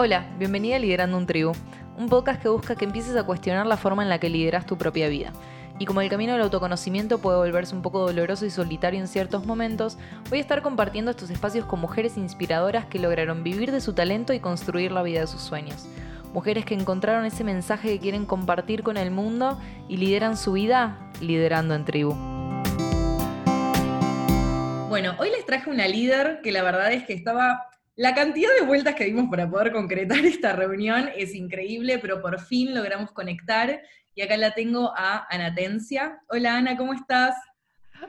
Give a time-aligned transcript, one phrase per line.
[0.00, 1.50] Hola, bienvenida a Liderando un Tribu,
[1.96, 4.78] un podcast que busca que empieces a cuestionar la forma en la que lideras tu
[4.78, 5.32] propia vida.
[5.80, 9.44] Y como el camino del autoconocimiento puede volverse un poco doloroso y solitario en ciertos
[9.44, 9.98] momentos,
[10.30, 14.32] voy a estar compartiendo estos espacios con mujeres inspiradoras que lograron vivir de su talento
[14.32, 15.88] y construir la vida de sus sueños.
[16.32, 19.58] Mujeres que encontraron ese mensaje que quieren compartir con el mundo
[19.88, 22.14] y lideran su vida liderando en tribu.
[24.88, 27.64] Bueno, hoy les traje una líder que la verdad es que estaba
[27.98, 32.40] la cantidad de vueltas que dimos para poder concretar esta reunión es increíble, pero por
[32.40, 33.82] fin logramos conectar.
[34.14, 36.20] Y acá la tengo a Anatencia.
[36.28, 37.34] Hola Ana, ¿cómo estás?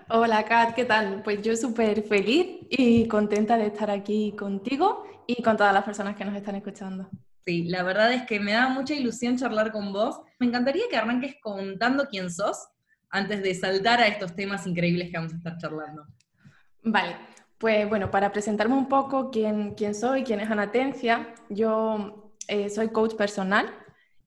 [0.09, 1.23] Hola Kat, ¿qué tal?
[1.23, 6.15] Pues yo súper feliz y contenta de estar aquí contigo y con todas las personas
[6.15, 7.09] que nos están escuchando.
[7.43, 10.21] Sí, la verdad es que me da mucha ilusión charlar con vos.
[10.37, 12.67] Me encantaría que arranques contando quién sos
[13.09, 16.05] antes de saltar a estos temas increíbles que vamos a estar charlando.
[16.83, 17.15] Vale,
[17.59, 22.87] pues bueno, para presentarme un poco quién, quién soy, quién es Anatencia, yo eh, soy
[22.87, 23.69] coach personal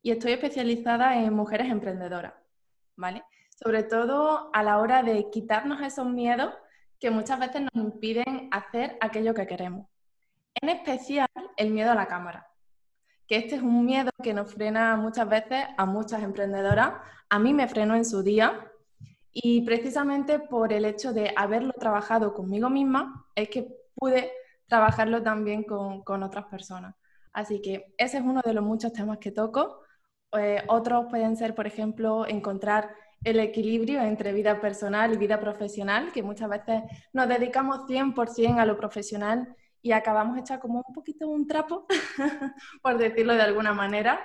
[0.02, 2.34] y estoy especializada en mujeres emprendedoras,
[2.94, 3.24] ¿vale?
[3.48, 6.52] Sobre todo a la hora de quitarnos esos miedos
[7.00, 9.88] que muchas veces nos impiden hacer aquello que queremos.
[10.60, 12.46] En especial el miedo a la cámara,
[13.26, 16.96] que este es un miedo que nos frena muchas veces a muchas emprendedoras.
[17.30, 18.71] A mí me frenó en su día
[19.32, 24.30] y precisamente por el hecho de haberlo trabajado conmigo misma, es que pude
[24.66, 26.94] trabajarlo también con, otras personas.
[27.32, 29.80] Así que ese es uno de los muchos temas que toco.
[30.38, 36.12] Eh, otros pueden ser, por ejemplo, encontrar el equilibrio entre vida personal y vida profesional,
[36.12, 41.28] que muchas veces nos dedicamos 100% a lo profesional y acabamos hecha como un poquito
[41.28, 41.86] un trapo,
[42.82, 44.20] por decirlo de alguna manera.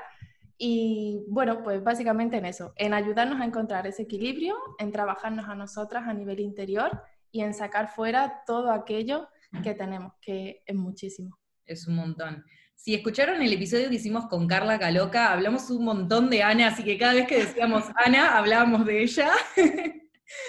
[0.57, 5.55] Y bueno, pues básicamente en eso, en ayudarnos a encontrar ese equilibrio, en trabajarnos a
[5.55, 9.27] nosotras a nivel interior y en sacar fuera todo aquello
[9.63, 11.37] que tenemos, que es muchísimo.
[11.65, 12.43] Es un montón.
[12.75, 16.83] Si escucharon el episodio que hicimos con Carla Caloca, hablamos un montón de Ana, así
[16.83, 19.31] que cada vez que decíamos Ana, hablábamos de ella.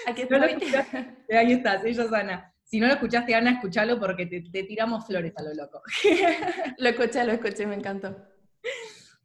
[0.07, 0.39] Aquí estoy.
[0.39, 2.53] ahí estás, ella es Ana.
[2.63, 5.81] Si no lo escuchaste, Ana, escúchalo porque te, te tiramos flores a lo loco.
[6.77, 8.15] lo escuché, lo escuché, me encantó.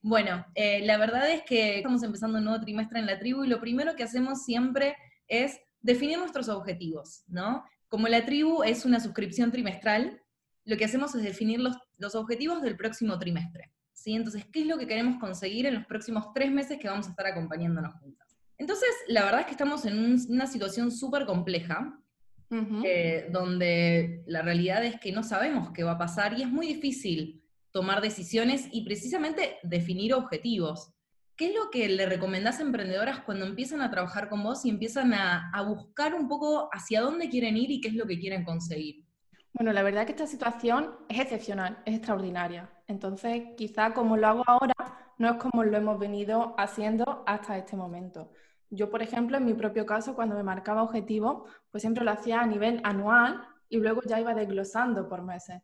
[0.07, 3.49] Bueno, eh, la verdad es que estamos empezando un nuevo trimestre en la tribu y
[3.49, 4.95] lo primero que hacemos siempre
[5.29, 7.65] es definir nuestros objetivos, ¿no?
[7.89, 10.21] Como la tribu es una suscripción trimestral,
[10.67, 14.13] lo que hacemos es definir los, los objetivos del próximo trimestre, ¿sí?
[14.13, 17.11] Entonces, ¿qué es lo que queremos conseguir en los próximos tres meses que vamos a
[17.11, 18.37] estar acompañándonos juntas?
[18.59, 21.99] Entonces, la verdad es que estamos en una situación súper compleja,
[22.85, 26.67] eh, donde la realidad es que no sabemos qué va a pasar y es muy
[26.67, 27.43] difícil
[27.75, 30.95] tomar decisiones y precisamente definir objetivos.
[31.37, 34.71] ¿Qué es lo que le recomendás a emprendedoras cuando empiezan a trabajar con vos y
[34.71, 38.45] empiezan a, buscar un poco hacia dónde quieren ir y qué es lo que quieren
[38.45, 39.05] conseguir?
[39.53, 42.71] Bueno, la verdad es que esta situación es excepcional, es extraordinaria.
[42.87, 44.75] Entonces, quizá como lo hago ahora,
[45.19, 48.31] no es como lo hemos venido haciendo hasta este momento.
[48.71, 52.41] Yo, por ejemplo, en mi propio caso, cuando me marcaba objetivos, pues siempre lo hacía
[52.41, 55.61] a nivel anual y luego ya iba desglosando por meses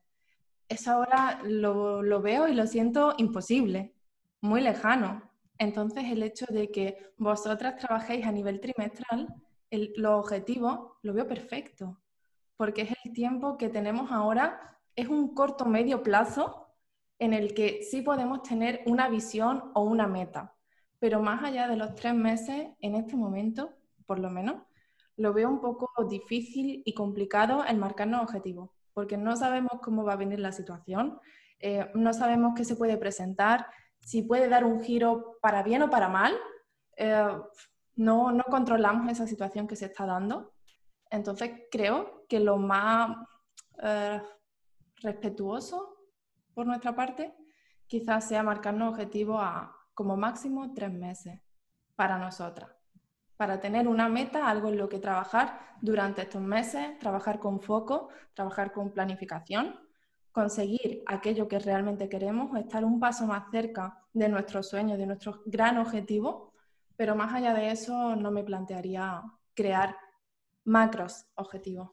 [0.70, 3.94] eso ahora lo, veo y lo siento imposible,
[4.41, 5.31] muy lejano.
[5.58, 9.28] Entonces, el hecho de que vosotras trabajéis a nivel trimestral,
[9.70, 12.00] el, los objetivos, lo veo perfecto,
[12.56, 16.69] porque es el tiempo que tenemos ahora, es un corto medio plazo
[17.19, 20.56] en el que sí podemos tener una visión o una meta,
[21.00, 23.75] pero más allá de los tres meses, en este momento,
[24.06, 24.62] por lo menos,
[25.16, 30.15] lo veo un poco difícil y complicado el marcarnos objetivos porque no sabemos cómo va
[30.15, 31.21] a venir la situación,
[31.59, 33.67] eh, no sabemos qué se puede presentar,
[34.01, 36.34] si puede dar un giro para bien o para mal.
[36.97, 37.39] Eh,
[37.97, 40.55] no, no controlamos esa situación que se está dando.
[41.11, 43.17] Entonces creo que lo más
[43.83, 44.23] eh,
[44.97, 45.97] respetuoso
[46.55, 47.34] por nuestra parte
[47.87, 51.41] quizás sea marcarnos objetivos a como máximo tres meses
[51.97, 52.80] para nosotras
[53.41, 58.11] para tener una meta, algo en lo que trabajar durante estos meses, trabajar con foco,
[58.34, 59.81] trabajar con planificación,
[60.31, 65.41] conseguir aquello que realmente queremos, estar un paso más cerca de nuestros sueños, de nuestro
[65.47, 66.53] gran objetivo,
[66.97, 69.23] pero más allá de eso no me plantearía
[69.55, 69.97] crear
[70.64, 71.93] macros objetivos.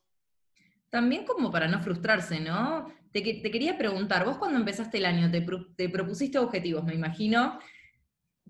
[0.90, 2.88] También como para no frustrarse, ¿no?
[3.14, 7.58] Te, quería preguntar, vos cuando empezaste el año te, te propusiste objetivos, me imagino.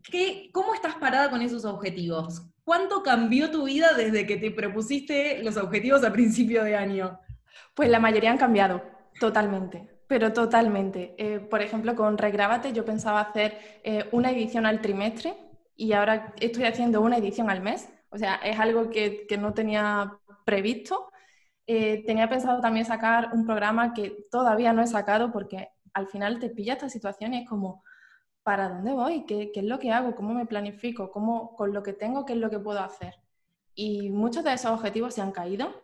[0.01, 2.41] ¿Qué, ¿Cómo estás parada con esos objetivos?
[2.67, 7.17] ¿Cuánto cambió tu vida desde que te propusiste los objetivos a principio de año?
[7.73, 8.83] Pues la mayoría han cambiado,
[9.21, 11.15] totalmente, pero totalmente.
[11.17, 15.33] Eh, por ejemplo, con Regrábate yo pensaba hacer eh, una edición al trimestre
[15.77, 17.87] y ahora estoy haciendo una edición al mes.
[18.09, 21.09] O sea, es algo que, no tenía previsto.
[21.67, 26.37] Eh, tenía pensado también sacar un programa que todavía no he sacado porque al final
[26.39, 27.85] te pilla esta situación y es como,
[28.47, 29.25] ¿para dónde voy?
[29.25, 30.15] ¿Qué, es lo que hago?
[30.15, 31.11] ¿Cómo me planifico?
[31.11, 33.15] ¿Cómo, con lo que tengo, qué es lo que puedo hacer?
[33.75, 35.83] Y muchos de esos objetivos se han caído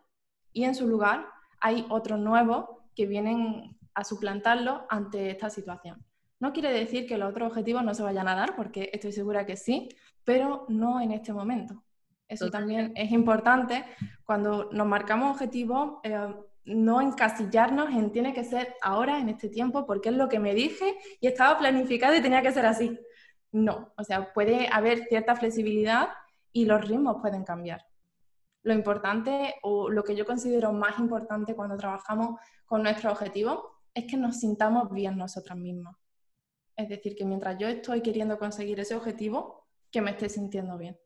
[0.54, 1.25] y en su lugar
[1.60, 6.06] hay otros nuevos que vienen a suplantarlo ante esta situación.
[6.39, 9.45] No quiere decir que los otros objetivos no se vayan a dar, porque estoy segura
[9.45, 9.89] que sí,
[10.24, 11.83] pero no en este momento.
[12.34, 13.86] Eso también es importante
[14.26, 16.34] cuando nos marcamos objetivos, eh,
[16.66, 20.54] no encasillarnos en tiene que ser ahora, en este tiempo, porque es lo que me
[20.54, 22.98] dije y estaba planificado y tenía que ser así.
[23.52, 26.10] No, o sea, puede haber cierta flexibilidad
[26.52, 27.86] y los ritmos pueden cambiar.
[28.64, 33.60] Lo importante o lo que yo considero más importante cuando trabajamos con nuestros objetivos
[33.94, 35.96] es que nos sintamos bien nosotras mismas.
[36.76, 40.98] Es decir, que mientras yo estoy queriendo conseguir ese objetivo, que me esté sintiendo bien.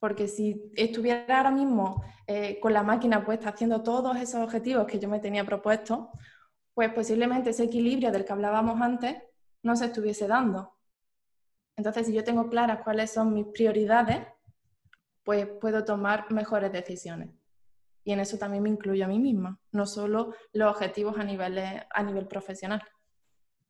[0.00, 4.98] Porque si estuviera ahora mismo eh, con la máquina puesta haciendo todos esos objetivos que
[4.98, 6.10] yo me tenía propuesto,
[6.74, 9.16] pues posiblemente ese equilibrio del que hablábamos antes
[9.62, 10.76] no se estuviese dando.
[11.76, 14.26] Entonces, si yo tengo claras cuáles son mis prioridades,
[15.22, 17.30] pues puedo tomar mejores decisiones.
[18.02, 22.02] Y en eso también me incluyo a mí misma, no solo los objetivos a a
[22.02, 22.82] nivel profesional.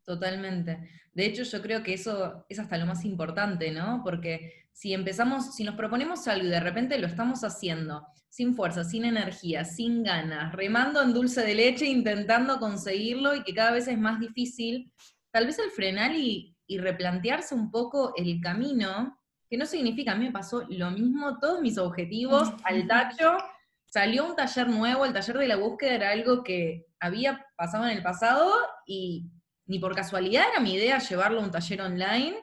[0.04, 0.88] Totalmente.
[1.12, 4.02] De hecho, yo creo que eso es hasta lo más importante, ¿no?
[4.04, 8.82] Porque si empezamos, si nos proponemos algo y de repente lo estamos haciendo sin fuerza,
[8.82, 13.88] sin energía, sin ganas, remando en dulce de leche, intentando conseguirlo y que cada vez
[13.88, 14.90] es más difícil,
[15.32, 20.14] tal vez el frenar y, y replantearse un poco el camino, que no significa, a
[20.14, 23.36] mí me pasó lo mismo, todos mis objetivos al tacho,
[23.84, 27.98] salió un taller nuevo, el taller de la búsqueda era algo que había pasado en
[27.98, 28.50] el pasado
[28.86, 29.30] y
[29.66, 32.38] ni por casualidad era mi idea llevarlo a un taller online.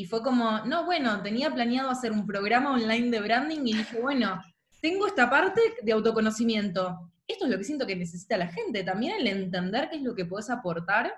[0.00, 4.00] Y fue como, no, bueno, tenía planeado hacer un programa online de branding y dije,
[4.00, 4.40] bueno,
[4.80, 7.12] tengo esta parte de autoconocimiento.
[7.28, 8.82] Esto es lo que siento que necesita la gente.
[8.82, 11.12] También el entender qué es lo que puedes aportar,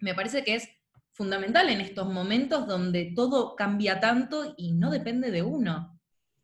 [0.00, 0.68] me parece que es
[1.12, 5.96] fundamental en estos momentos donde todo cambia tanto y no depende de uno.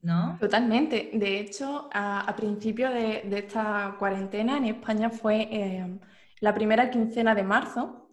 [0.02, 0.38] ¿No?
[0.38, 1.10] Totalmente.
[1.14, 5.98] De hecho, a, principio de, esta cuarentena en España fue eh,
[6.38, 8.05] la primera quincena de marzo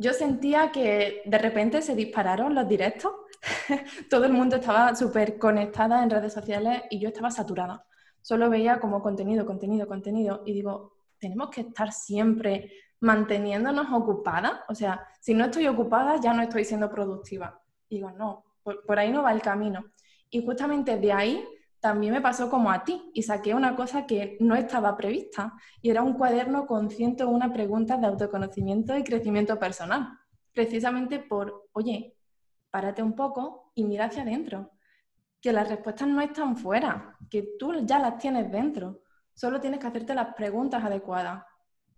[0.00, 3.12] yo sentía que de repente se dispararon los directos,
[4.10, 7.84] todo el mundo estaba súper conectada en redes sociales y yo estaba saturada.
[8.22, 14.60] Solo veía como contenido, contenido, contenido y digo, tenemos que estar siempre manteniéndonos ocupadas.
[14.70, 17.60] O sea, si no estoy ocupada ya no estoy siendo productiva.
[17.90, 19.84] digo, no, por ahí no va el camino.
[20.30, 21.44] Y justamente de ahí
[21.80, 25.90] también me pasó como a ti y saqué una cosa que no estaba prevista y
[25.90, 30.18] era un cuaderno con 101 preguntas de autoconocimiento y crecimiento personal,
[30.52, 32.14] precisamente por, oye,
[32.70, 34.72] párate un poco y mira hacia adentro,
[35.40, 39.00] que las respuestas no están fuera, que tú ya las tienes dentro,
[39.32, 41.44] solo tienes que hacerte las preguntas adecuadas.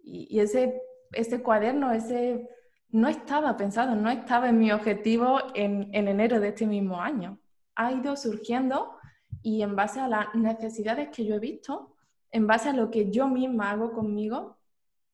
[0.05, 0.81] Y, ese,
[1.13, 2.49] ese cuaderno, ese
[2.91, 7.41] no estaba pensado, no estaba en mi objetivo en, en enero de este mismo año.
[7.75, 8.97] Ha ido surgiendo
[9.43, 11.97] y en base a las necesidades que yo he visto,
[12.31, 14.59] en base a lo que yo misma hago conmigo,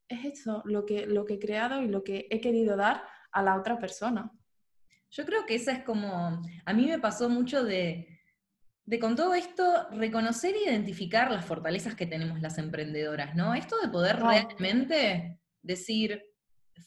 [0.08, 3.02] es eso lo que, lo que he creado y lo que he querido dar
[3.32, 4.32] a la otra persona.
[5.10, 8.20] Yo creo que esa es como, a mí me pasó mucho de,
[8.84, 13.54] de con todo esto reconocer e identificar las fortalezas que tenemos las emprendedoras, ¿no?
[13.54, 16.22] Esto de poder realmente decir,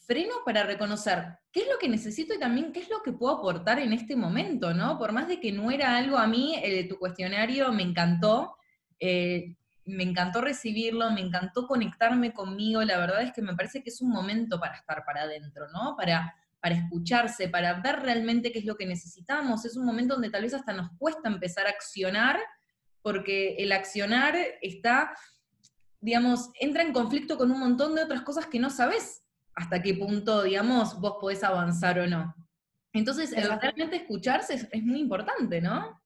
[0.06, 3.38] freno para reconocer qué es lo que necesito y también qué es lo que puedo
[3.38, 4.98] aportar en este momento, ¿no?
[4.98, 8.56] Por más de que no era algo a mí, de tu cuestionario me encantó,
[8.98, 13.90] eh, me encantó recibirlo, me encantó conectarme conmigo, la verdad es que me parece que
[13.90, 15.96] es un momento para estar para adentro, ¿no?
[15.96, 20.30] Para, para escucharse, para ver realmente qué es lo que necesitamos, es un momento donde
[20.30, 22.38] tal vez hasta nos cuesta empezar a accionar,
[23.02, 25.12] porque el accionar está,
[26.00, 29.21] digamos, entra en conflicto con un montón de otras cosas que no sabes
[29.54, 32.34] hasta qué punto, digamos, vos podés avanzar o no.
[32.92, 33.30] Entonces,
[33.60, 36.00] realmente escucharse es, muy importante, ¿no?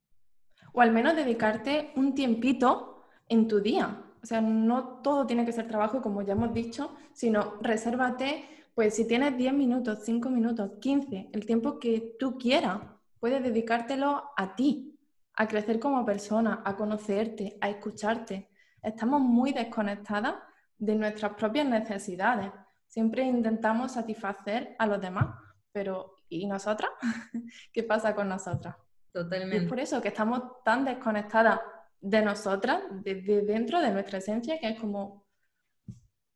[0.73, 4.03] O al menos dedicarte un tiempito en tu día.
[4.23, 8.95] O sea, no todo tiene que ser trabajo, como ya hemos dicho, sino resérvate, pues
[8.95, 12.81] si tienes 10 minutos, 5 minutos, 15, el tiempo que tú quieras,
[13.19, 14.99] puedes dedicártelo a ti,
[15.35, 18.51] a crecer como persona, a conocerte, a escucharte.
[18.83, 20.35] Estamos muy desconectadas
[20.79, 22.51] de nuestras propias necesidades.
[22.97, 25.27] Siempre intentamos satisfacer a los demás,
[25.71, 26.91] pero ¿y nosotras?
[27.71, 28.75] ¿Qué pasa con nosotras?
[29.13, 29.65] Totalmente.
[29.65, 31.61] es por eso que estamos tan desconectadas
[32.01, 35.27] de nosotras, de, dentro de nuestra esencia, que es como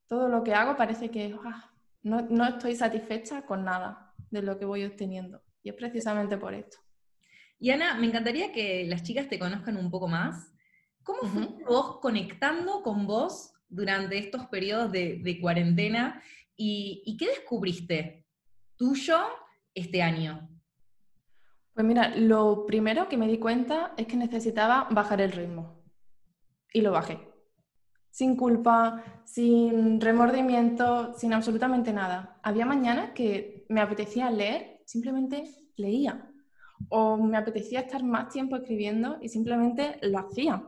[0.07, 4.59] todo lo que hago parece que ah, no, no, estoy satisfecha con nada de lo
[4.59, 5.43] que voy obteniendo.
[5.63, 6.77] Y es precisamente por esto.
[7.59, 10.53] Y Ana, me encantaría que las chicas te conozcan un poco más.
[11.05, 16.23] ¿Cómo fue vos conectando con vos durante estos periodos de, de cuarentena
[16.63, 18.27] ¿Y, qué descubriste
[18.77, 19.17] tuyo
[19.75, 20.47] este año?
[21.73, 25.83] Pues mira, lo primero que me di cuenta es que necesitaba bajar el ritmo.
[26.71, 27.19] Y lo bajé.
[28.11, 32.39] Sin culpa, sin remordimiento, sin absolutamente nada.
[32.43, 35.45] Había mañanas que me apetecía leer, simplemente
[35.77, 36.31] leía.
[36.91, 40.63] O me apetecía estar más tiempo escribiendo y simplemente lo hacía.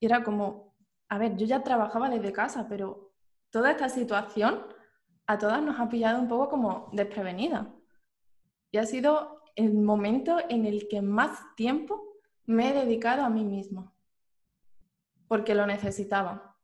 [0.00, 0.74] Y era como,
[1.10, 3.12] a ver, yo ya trabajaba desde casa, pero
[3.50, 4.73] toda esta situación
[5.26, 7.72] a todas nos ha pillado un poco como desprevenida.
[8.70, 12.02] Y ha sido el momento en el que más tiempo
[12.46, 13.92] me he dedicado a mí misma,
[15.28, 16.56] porque lo necesitaba,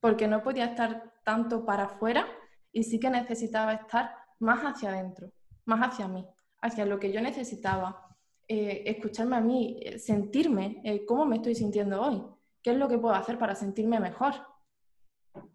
[0.00, 2.26] porque no podía estar tanto para afuera
[2.72, 5.30] y sí que necesitaba estar más hacia adentro,
[5.64, 6.26] más hacia mí,
[6.60, 8.06] hacia lo que yo necesitaba,
[8.48, 12.22] eh, escucharme a mí, eh, sentirme, eh, cómo me estoy sintiendo hoy,
[12.62, 14.34] qué es lo que puedo hacer para sentirme mejor.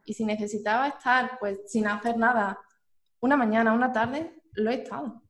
[0.06, 2.60] Y si necesitaba estar pues sin hacer nada
[3.20, 5.22] una mañana, una tarde, lo he estado.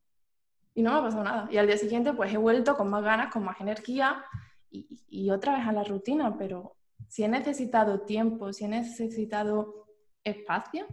[0.74, 1.48] Y no me ha pasado nada.
[1.50, 4.24] Y al día siguiente pues he vuelto con más ganas, con más energía
[4.70, 6.36] y, y otra vez a la rutina.
[6.38, 6.76] Pero
[7.08, 9.86] si he necesitado tiempo, si he necesitado
[10.24, 10.86] espacio,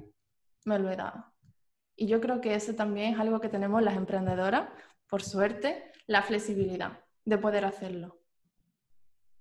[0.66, 1.26] me lo he dado.
[1.96, 4.70] Y yo creo que eso también es algo que tenemos las emprendedoras,
[5.08, 8.19] por suerte, la flexibilidad de poder hacerlo.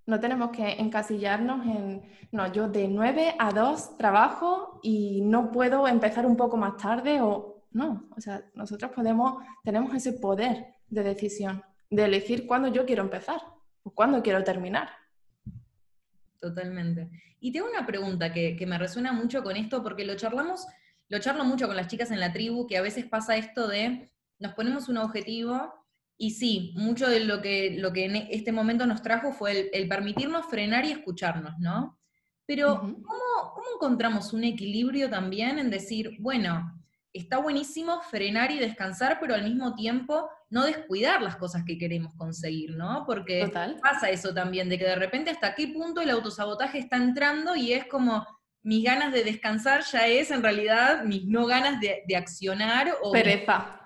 [0.09, 2.01] No tenemos que encasillarnos en,
[2.31, 7.21] no, yo de 9 a 2 trabajo y no puedo empezar un poco más tarde
[7.21, 12.87] o no, o sea, nosotros podemos, tenemos ese poder de decisión, de elegir cuándo yo
[12.87, 13.39] quiero empezar
[13.83, 14.89] o cuándo quiero terminar.
[16.39, 17.11] Totalmente.
[17.39, 20.65] Y tengo una pregunta que, que me resuena mucho con esto porque lo charlamos,
[21.07, 24.11] lo charlo mucho con las chicas en la tribu, que a veces pasa esto de
[24.39, 25.71] nos ponemos un objetivo
[26.21, 29.87] y sí, mucho de lo que, lo que en este momento nos trajo fue el,
[29.87, 31.97] permitirnos frenar y escucharnos, ¿no?
[32.45, 36.77] Pero, ¿cómo, ¿cómo, encontramos un equilibrio también en decir, bueno,
[37.13, 42.13] está buenísimo frenar y descansar, pero al mismo tiempo no descuidar las cosas que queremos
[42.15, 43.05] conseguir, ¿no?
[43.05, 43.49] Porque
[43.81, 47.71] pasa eso también, de que de repente hasta qué punto el autosabotaje está entrando y
[47.71, 48.27] es como
[48.61, 53.13] mis ganas de descansar ya es en realidad mis no ganas de, de accionar o
[53.13, 53.79] pereza.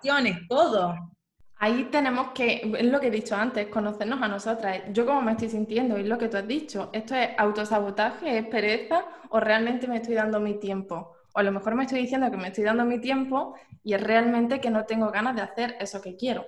[0.49, 1.12] todo
[1.63, 4.81] ahí tenemos que, es lo que he dicho antes, conocernos a nosotras.
[4.91, 6.89] Yo cómo me estoy sintiendo, es lo que tú has dicho.
[6.91, 11.13] ¿Esto es autosabotaje, es pereza o realmente me estoy dando mi tiempo?
[11.33, 14.03] O a lo mejor me estoy diciendo que me estoy dando mi tiempo y es
[14.03, 16.45] realmente que no tengo ganas de hacer eso que quiero.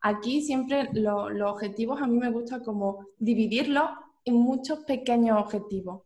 [0.00, 3.90] Aquí siempre los objetivos a mí me gusta como dividirlos
[4.24, 6.02] en muchos pequeños objetivos.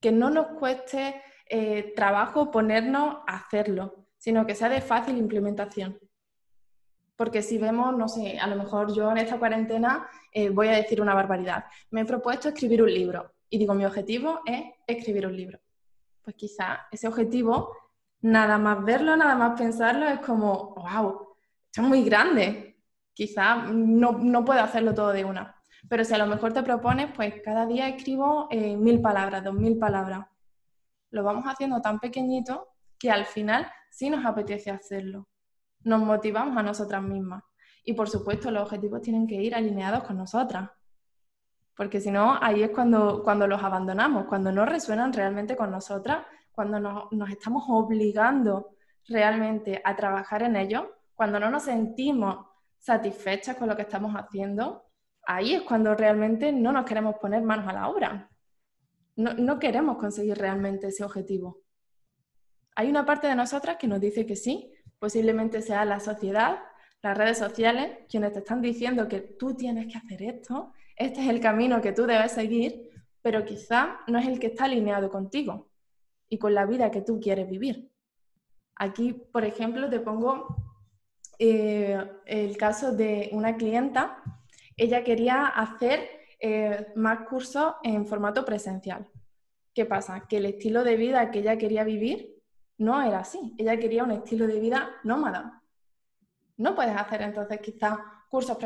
[0.00, 5.98] Que no nos cueste eh, trabajo ponernos a hacerlo, sino que sea de fácil implementación.
[7.16, 10.72] Porque si vemos, no sé, a lo mejor yo en esta cuarentena eh, voy a
[10.72, 11.64] decir una barbaridad.
[11.90, 15.60] Me he propuesto escribir un libro y digo, mi objetivo es escribir un libro.
[16.22, 17.76] Pues quizá ese objetivo,
[18.22, 22.80] nada más verlo, nada más pensarlo, es como, wow, esto es muy grande.
[23.12, 25.54] Quizá no, no puedo hacerlo todo de una.
[25.88, 29.54] Pero si a lo mejor te propones, pues cada día escribo eh, mil palabras, dos
[29.54, 30.26] mil palabras.
[31.10, 32.68] Lo vamos haciendo tan pequeñito
[32.98, 35.28] que al final sí nos apetece hacerlo
[35.84, 37.44] nos motivamos a nosotras mismas.
[37.84, 40.70] Y por supuesto, los objetivos tienen que ir alineados con nosotras.
[41.76, 46.24] Porque si no, ahí es cuando, cuando los abandonamos, cuando no resuenan realmente con nosotras,
[46.52, 48.76] cuando nos, nos estamos obligando
[49.08, 52.46] realmente a trabajar en ellos, cuando no nos sentimos
[52.78, 54.84] satisfechas con lo que estamos haciendo,
[55.26, 58.30] ahí es cuando realmente no nos queremos poner manos a la obra.
[59.16, 61.60] No, no, queremos conseguir realmente ese objetivo.
[62.76, 64.73] Hay una parte de nosotras que nos dice que sí,
[65.04, 66.60] Posiblemente sea la sociedad,
[67.02, 71.28] las redes sociales, quienes te están diciendo que tú tienes que hacer esto, este es
[71.28, 72.88] el camino que tú debes seguir,
[73.20, 75.68] pero quizá no es el que está alineado contigo
[76.30, 77.90] y con la vida que tú quieres vivir.
[78.76, 80.56] Aquí, por ejemplo, te pongo
[81.38, 84.22] eh, el caso de una clienta.
[84.74, 86.08] Ella quería hacer
[86.40, 89.06] eh, más cursos en formato presencial.
[89.74, 90.26] ¿Qué pasa?
[90.26, 92.33] Que el estilo de vida que ella quería vivir
[92.84, 93.54] no era así.
[93.58, 95.62] Ella quería un estilo de vida nómada.
[96.56, 97.98] No puedes hacer entonces quizás
[98.28, 98.58] cursos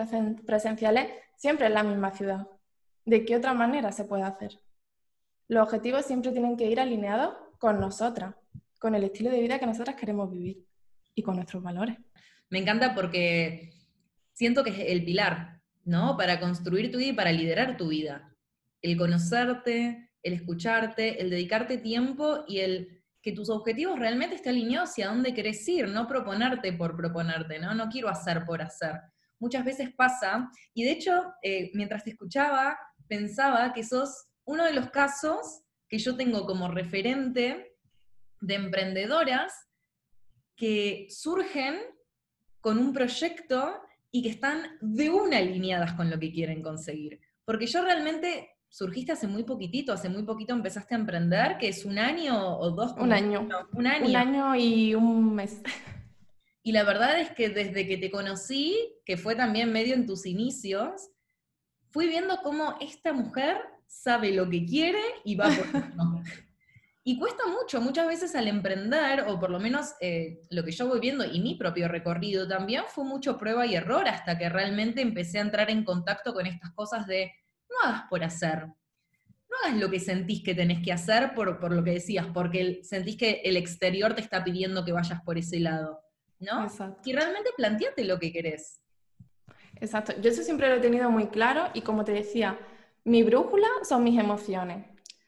[0.44, 2.46] presenciales siempre en la misma ciudad.
[3.04, 4.58] ¿De qué otra manera se puede hacer?
[5.46, 8.34] Los objetivos siempre tienen que ir alineados con nosotras,
[8.78, 10.66] con el estilo de vida que nosotras queremos vivir
[11.14, 11.96] y con nuestros valores.
[12.50, 13.72] Me encanta porque
[14.32, 16.16] siento que es el pilar, ¿no?
[16.16, 18.34] Para construir tu vida y para liderar tu vida.
[18.82, 24.90] El conocerte, el escucharte, el dedicarte tiempo y el que tus objetivos realmente estén alineados
[24.90, 27.75] hacia dónde querés ir, no proponerte por proponerte, ¿no?
[27.75, 29.00] No quiero hacer por hacer.
[29.40, 34.72] Muchas veces pasa, y de hecho, eh, mientras te escuchaba, pensaba que sos uno de
[34.72, 37.76] los casos que yo tengo como referente
[38.40, 39.52] de emprendedoras
[40.56, 41.76] que surgen
[42.60, 47.20] con un proyecto y que están de una alineadas con lo que quieren conseguir.
[47.44, 51.84] Porque yo realmente surgiste hace muy poquitito, hace muy poquito empezaste a emprender, que es
[51.84, 52.92] un año o dos.
[52.98, 53.48] Un año.
[53.72, 54.08] un año.
[54.08, 55.60] Un año y un mes.
[56.60, 60.26] Y la verdad es que desde que te conocí, que fue también medio en tus
[60.26, 61.08] inicios,
[61.88, 63.56] fui viendo cómo esta mujer
[63.87, 65.66] sabe lo que quiere y va por
[67.04, 70.87] Y cuesta mucho, muchas veces al emprender, o por lo menos eh, lo que yo
[70.87, 75.00] voy viendo y mi propio recorrido también, fue mucho prueba y error hasta que realmente
[75.00, 77.32] empecé a entrar en contacto con estas cosas de
[77.68, 81.72] no hagas por hacer, no hagas lo que sentís que tenés que hacer por, por
[81.72, 85.60] lo que decías, porque sentís que el exterior te está pidiendo que vayas por ese
[85.60, 86.00] lado,
[86.40, 86.66] ¿no?
[87.04, 88.80] Y realmente planteate lo que querés.
[89.80, 92.58] Exacto, yo eso siempre lo he tenido muy claro y como te decía,
[93.04, 94.87] mi brújula son mis emociones.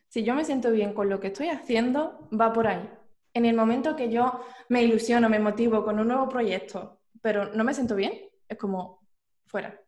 [0.09, 2.88] Si yo me siento bien con lo que estoy haciendo, va por ahí.
[3.32, 7.62] En el momento que yo me ilusiono, me motivo con un nuevo proyecto, pero no
[7.62, 8.12] me siento bien,
[8.49, 9.06] es como
[9.47, 9.80] fuera.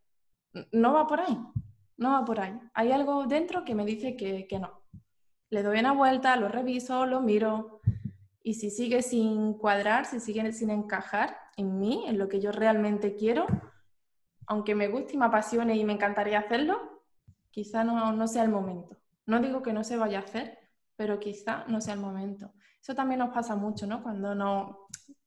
[0.71, 1.37] No va por ahí,
[1.97, 2.59] no va por ahí.
[2.73, 4.81] Hay algo dentro que me dice que, que no.
[5.49, 7.81] Le doy una vuelta, lo reviso, lo miro,
[8.43, 12.51] y si sigue sin cuadrar, si sigue sin encajar en mí, en lo que yo
[12.51, 13.47] realmente quiero,
[14.45, 17.01] aunque me guste y me apasione y me encantaría hacerlo,
[17.49, 18.97] quizá no, sea el momento.
[19.25, 20.59] No digo que no se vaya a hacer,
[20.97, 22.51] pero quizá no sea el momento.
[22.81, 24.03] Eso también nos pasa mucho, ¿no?
[24.03, 24.75] Cuando nos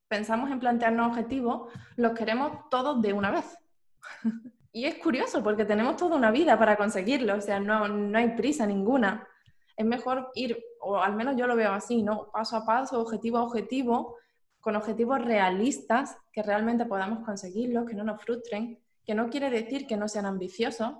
[0.08, 3.56] pensamos en plantearnos objetivos, los queremos todos de una vez.
[4.76, 8.36] y es curioso porque tenemos toda una vida para conseguirlo, o sea, no, no hay
[8.36, 9.26] prisa ninguna.
[9.74, 12.30] Es mejor ir, o al menos yo lo veo así, ¿no?
[12.30, 14.18] Paso a paso, objetivo a objetivo,
[14.60, 19.86] con objetivos realistas que realmente podamos conseguirlos, que no nos frustren que no quiere decir
[19.86, 20.92] que no sean ambiciosos,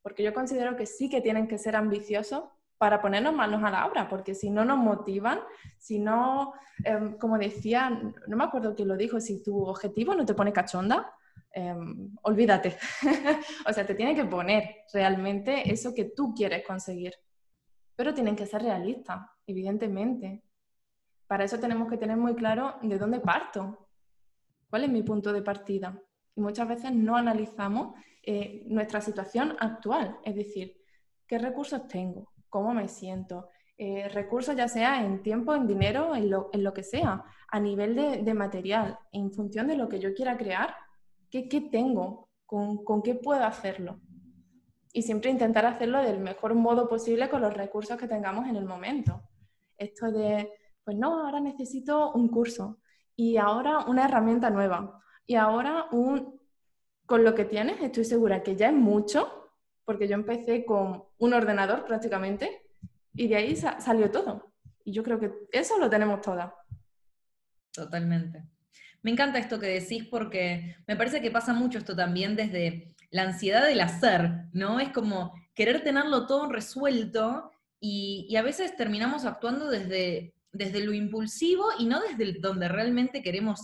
[0.00, 2.44] porque yo considero que sí que tienen que ser ambiciosos
[2.78, 5.38] para ponernos manos a la obra, porque si no nos motivan,
[5.78, 7.90] si no, em, como decía,
[8.26, 11.12] no me acuerdo quién lo dijo, si tu objetivo no te pone cachonda,
[11.52, 12.76] em, olvídate.
[13.66, 17.14] o sea, te tiene que poner realmente eso que tú quieres conseguir.
[17.96, 20.42] Pero tienen que ser realistas, evidentemente.
[21.26, 23.88] Para eso tenemos que tener muy claro de dónde parto,
[24.68, 25.98] cuál es mi punto de partida.
[26.34, 30.76] Y muchas veces no analizamos eh, nuestra situación actual, es decir,
[31.26, 36.30] qué recursos tengo, cómo me siento, eh, recursos ya sea en tiempo, en dinero, en
[36.30, 40.74] lo, que sea, a nivel de, material, en función de lo que yo quiera crear,
[41.32, 44.00] qué, tengo, con, con qué puedo hacerlo.
[44.92, 48.66] Y siempre intentar hacerlo del mejor modo posible con los recursos que tengamos en el
[48.66, 49.22] momento.
[49.78, 50.52] Esto de,
[50.84, 52.78] pues no, ahora necesito un curso
[53.16, 56.38] y ahora una herramienta nueva y ahora un,
[57.06, 59.50] con lo que tienes, estoy segura que ya es mucho,
[59.84, 62.68] porque yo empecé con un ordenador prácticamente
[63.14, 64.52] y de ahí salió todo.
[64.84, 66.52] Y yo creo que eso lo tenemos todas.
[67.72, 68.51] Totalmente.
[69.02, 73.22] Me encanta esto que decís porque me parece que pasa mucho esto también desde la
[73.22, 74.80] ansiedad del hacer, ¿no?
[74.80, 81.66] Es como querer tenerlo todo resuelto y, a veces terminamos actuando desde, desde lo impulsivo
[81.78, 83.60] y no desde donde realmente queremos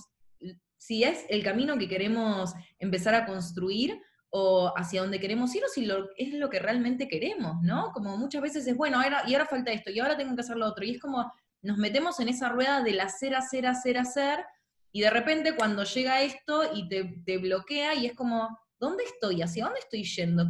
[0.76, 5.68] si es el camino que queremos empezar a construir o hacia donde queremos ir o
[5.68, 7.92] si es lo que realmente queremos, ¿no?
[7.92, 10.56] Como muchas veces es, bueno, ahora, y ahora falta esto, y ahora tengo que hacer
[10.56, 14.44] lo otro, y es como nos metemos en esa rueda del hacer, hacer, hacer, hacer,
[14.92, 19.42] y de repente cuando llega esto y te, bloquea y es como, ¿dónde estoy?
[19.42, 20.46] ¿Hacia dónde estoy yendo?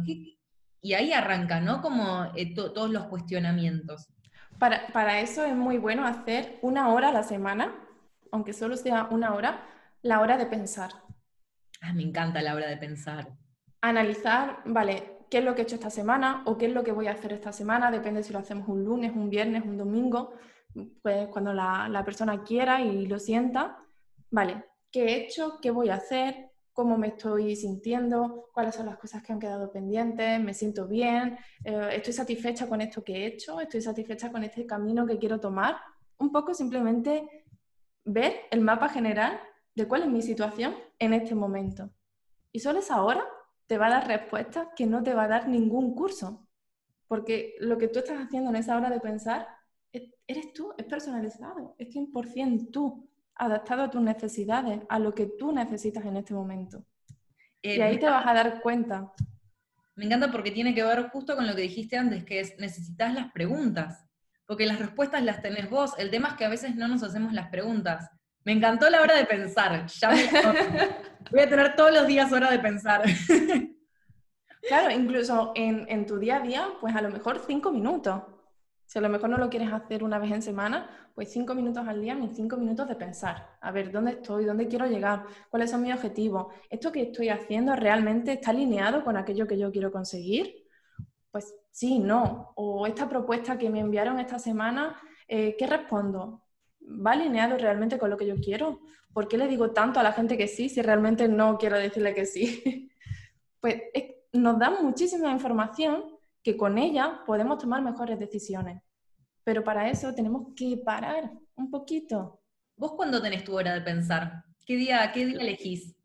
[0.81, 1.81] Y ahí arranca, ¿no?
[1.81, 4.07] Como eh, todos los cuestionamientos.
[4.57, 7.75] Para, para eso es muy bueno hacer una hora a la semana,
[8.31, 9.65] aunque solo sea una hora,
[10.01, 10.91] la hora de pensar.
[11.81, 13.27] Ah, me encanta la hora de pensar.
[13.81, 16.91] Analizar, vale, qué es lo que he hecho esta semana o qué es lo que
[16.91, 20.33] voy a hacer esta semana, depende si lo hacemos un lunes, un viernes, un domingo,
[21.01, 23.77] pues cuando la, persona quiera y lo sienta,
[24.31, 28.97] vale, qué he hecho, qué voy a hacer, cómo me estoy sintiendo, cuáles son las
[28.97, 33.25] cosas que han quedado pendientes, me siento bien, eh, estoy satisfecha con esto que he
[33.25, 35.75] hecho, estoy satisfecha con este camino que quiero tomar.
[36.17, 37.45] Un poco simplemente
[38.05, 39.39] ver el mapa general
[39.75, 41.89] de cuál es mi situación en este momento.
[42.51, 43.27] Y solo esa hora
[43.67, 46.47] te va a dar respuestas que no te va a dar ningún curso.
[47.07, 49.47] Porque lo que tú estás haciendo en esa hora de pensar,
[49.91, 53.08] eres tú, es personalizado, es 100% tú,
[53.39, 56.85] adaptado a tus necesidades, a lo que tú necesitas en este momento.
[57.61, 59.11] y eh, ahí te vas a dar cuenta.
[59.95, 63.13] Me encanta porque tiene que ver justo con lo que dijiste antes, que es necesitas
[63.13, 64.05] las preguntas,
[64.45, 65.93] porque las respuestas las tenés vos.
[65.97, 68.09] El tema es que a veces no nos hacemos las preguntas.
[68.45, 69.85] Me encantó la hora de pensar.
[69.87, 70.09] Ya
[71.31, 73.03] Voy a tener todos los días hora de pensar.
[74.67, 78.21] Claro, incluso en, tu día a día, pues a lo mejor cinco minutos.
[78.89, 81.87] Si a lo mejor no lo quieres hacer una vez en semana, pues cinco minutos
[81.87, 83.55] al día, mis cinco minutos de pensar.
[83.61, 84.45] A ver, ¿dónde estoy?
[84.45, 85.25] ¿Dónde quiero llegar?
[85.51, 86.47] ¿Cuáles son mis objetivos?
[86.71, 90.65] ¿Esto que estoy haciendo realmente está alineado con aquello que yo quiero conseguir?
[91.29, 92.51] Pues sí, no.
[92.55, 96.41] O esta propuesta que me enviaron esta semana, eh, ¿qué respondo?
[96.81, 98.79] ¿Va alineado realmente con lo que yo quiero?
[99.13, 102.15] ¿Por qué le digo tanto a la gente que sí si realmente no quiero decirle
[102.15, 102.89] que sí?
[103.61, 103.83] pues
[104.33, 108.81] nos da muchísima información que con ella podemos tomar mejores decisiones.
[109.43, 112.41] Pero para eso tenemos que parar un poquito.
[112.75, 114.43] ¿Vos cuándo tenés tu hora de pensar?
[114.65, 115.95] ¿Qué día, qué día elegís?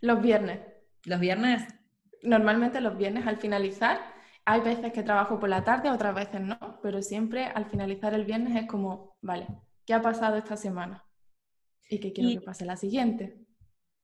[0.00, 0.60] Los viernes.
[1.04, 1.66] ¿Los viernes?
[2.22, 4.00] Normalmente los viernes al finalizar.
[4.44, 8.24] Hay veces que trabajo por la tarde, otras veces no, pero siempre al finalizar el
[8.24, 9.46] viernes es como, vale,
[9.84, 11.04] ¿qué ha pasado esta semana?
[11.88, 13.47] ¿Y qué quiero que pase la siguiente?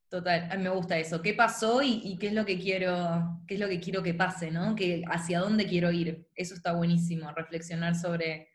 [0.08, 1.20] Total, a mí me gusta eso.
[1.22, 4.50] ¿Qué pasó y, qué es lo que quiero, qué es lo que quiero que pase,
[4.50, 4.74] ¿no?
[4.76, 6.28] Que, hacia dónde quiero ir.
[6.34, 8.48] Eso está buenísimo, reflexionar sobre,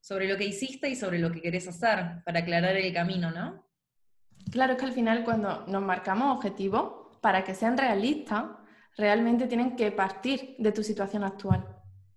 [0.00, 3.66] sobre lo que hiciste y sobre lo que querés hacer para aclarar el camino, ¿no?
[4.50, 8.46] Claro, que al final cuando nos marcamos objetivos, para que sean realistas,
[8.96, 11.66] realmente tienen que partir de tu situación actual.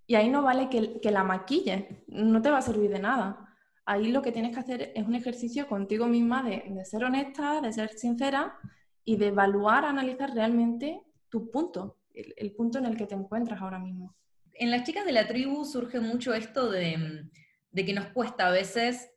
[0.06, 3.43] Y ahí no vale que, que la maquilles, no te va a servir de nada
[3.86, 7.72] ahí lo que tienes que hacer es un ejercicio contigo misma de, ser honesta, de
[7.72, 8.56] ser sincera
[9.04, 13.78] y de evaluar, analizar realmente tu punto, el, punto en el que te encuentras ahora
[13.78, 14.14] mismo.
[14.54, 17.28] En las chicas de la tribu surge mucho esto de,
[17.74, 19.10] que nos cuesta a veces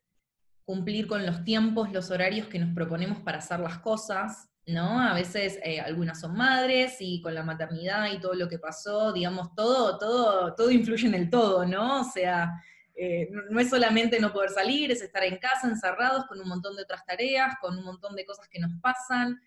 [0.66, 5.00] cumplir con los tiempos, los horarios que nos proponemos para hacer las cosas, ¿no?
[5.00, 9.14] A veces eh, algunas son madres y con la maternidad y todo lo que pasó,
[9.14, 12.02] digamos, todo, todo, todo influye en el todo, ¿no?
[12.02, 12.52] O sea,
[13.00, 16.76] eh, no, es solamente no poder salir, es estar en casa encerrados con un montón
[16.76, 19.40] de otras tareas, con un montón de cosas que nos pasan.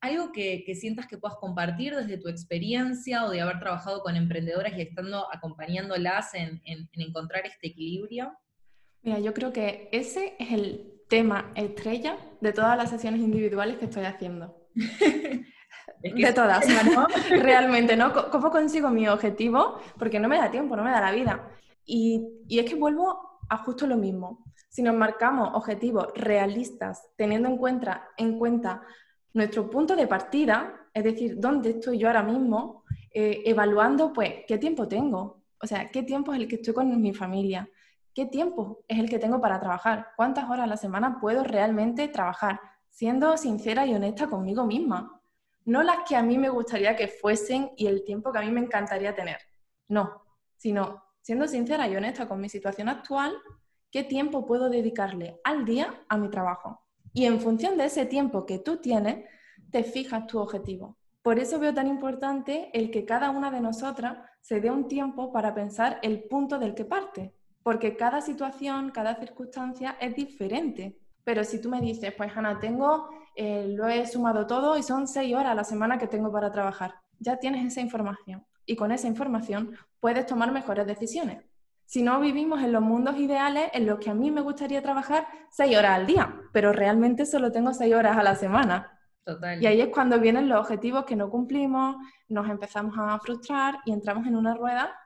[0.00, 4.76] Algo que, sientas que puedas compartir desde tu experiencia o de haber trabajado con emprendedoras
[4.76, 6.60] y estando acompañándolas en,
[6.94, 8.36] encontrar este equilibrio.
[9.02, 13.84] Mira, yo creo que ese es el tema estrella de todas las sesiones individuales que
[13.84, 14.68] estoy haciendo.
[14.74, 16.66] de todas,
[17.30, 18.12] realmente, ¿no?
[18.30, 19.80] ¿Cómo consigo mi objetivo?
[19.96, 21.52] Porque no me da tiempo, no me da la vida.
[21.86, 24.44] Y, es que vuelvo a justo lo mismo.
[24.68, 28.82] Si nos marcamos objetivos realistas, teniendo en cuenta, en cuenta
[29.32, 34.58] nuestro punto de partida, es decir, dónde estoy yo ahora mismo, eh, evaluando, pues, qué
[34.58, 35.42] tiempo tengo.
[35.62, 37.68] O sea, qué tiempo es el que estoy con mi familia,
[38.12, 42.08] qué tiempo es el que tengo para trabajar, cuántas horas a la semana puedo realmente
[42.08, 45.20] trabajar, siendo sincera y honesta conmigo misma.
[45.64, 48.50] No las que a mí me gustaría que fuesen y el tiempo que a mí
[48.50, 49.38] me encantaría tener.
[49.88, 50.22] No,
[50.56, 53.36] sino siendo sincera y honesta con mi situación actual,
[53.90, 56.84] qué tiempo puedo dedicarle al día a mi trabajo.
[57.12, 59.28] Y en función de ese tiempo que tú tienes,
[59.72, 60.96] te fijas tu objetivo.
[61.22, 65.32] Por eso veo tan importante el que cada una de nosotras se dé un tiempo
[65.32, 67.34] para pensar el punto del que parte,
[67.64, 70.96] porque cada situación, cada circunstancia es diferente.
[71.24, 75.08] Pero si tú me dices, pues Ana, tengo, eh, lo he sumado todo y son
[75.08, 78.92] seis horas a la semana que tengo para trabajar, ya tienes esa información y con
[78.92, 81.42] esa información puedes tomar mejores decisiones.
[81.84, 85.26] Si no vivimos en los mundos ideales en los que a mí me gustaría trabajar
[85.50, 89.00] seis horas al día, pero realmente solo tengo seis horas a la semana.
[89.60, 91.96] Y ahí es cuando vienen los objetivos que no cumplimos,
[92.28, 94.96] nos empezamos a frustrar y entramos en una rueda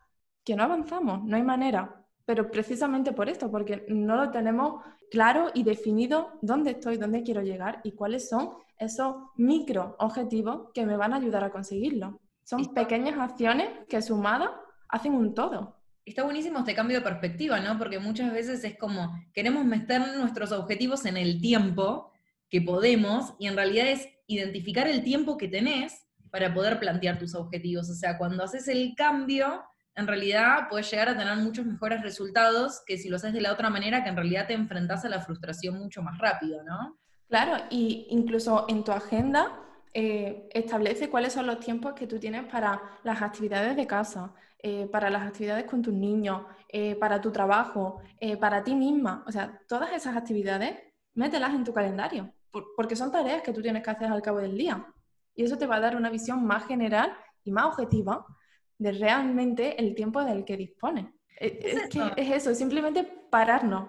[0.44, 2.04] que no avanzamos, no hay manera.
[2.26, 7.40] Pero precisamente por esto, porque no lo tenemos claro y definido dónde estoy, dónde quiero
[7.40, 12.20] llegar y cuáles son esos micro objetivos que me van a ayudar a conseguirlo.
[12.44, 14.50] Son pequeñas acciones que sumadas
[14.90, 15.76] hacen un todo.
[16.04, 17.78] Está buenísimo este cambio de perspectiva, ¿no?
[17.78, 22.12] Porque muchas veces es como, queremos meter nuestros objetivos en el tiempo
[22.48, 27.34] que podemos y en realidad es identificar el tiempo que tenés para poder plantear tus
[27.34, 27.90] objetivos.
[27.90, 29.62] O sea, cuando haces el cambio,
[29.94, 33.52] en realidad puedes llegar a tener muchos mejores resultados que si lo haces de la
[33.52, 36.98] otra manera, que en realidad te enfrentás a la frustración mucho más rápido, ¿no?
[37.28, 39.60] Claro, y incluso en tu agenda
[39.92, 44.86] eh, establece cuáles son los tiempos que tú tienes para las actividades de casa, eh,
[44.86, 48.00] para las actividades con tus niños, eh, para tu trabajo,
[48.38, 49.24] para ti misma.
[49.26, 50.78] O sea, todas esas actividades,
[51.14, 52.32] mételas en tu calendario,
[52.76, 54.86] porque son tareas que tú tienes que hacer al cabo del día.
[55.34, 57.12] Y eso te va a dar una visión más general
[57.44, 58.26] y más objetiva
[58.78, 61.06] de realmente el tiempo del que dispones.
[61.36, 63.88] Es, que es eso, simplemente pararnos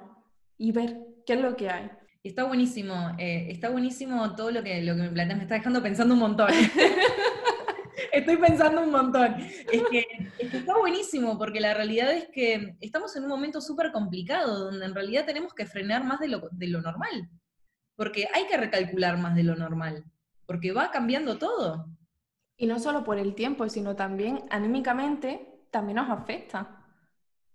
[0.57, 1.91] y ver qué es lo que hay
[2.23, 5.81] está buenísimo, eh, está buenísimo todo lo que, lo que me planteas, me está dejando
[5.81, 6.49] pensando un montón.
[8.11, 9.35] Estoy pensando un montón.
[9.71, 10.05] Es que,
[10.39, 14.93] está buenísimo, porque la realidad es que estamos en un momento súper complicado, donde en
[14.93, 17.29] realidad tenemos que frenar más de lo, de lo normal.
[17.95, 20.03] Porque hay que recalcular más de lo normal,
[20.45, 21.87] porque va cambiando todo.
[22.57, 26.77] Y no solo por el tiempo, sino también anímicamente, también nos afecta.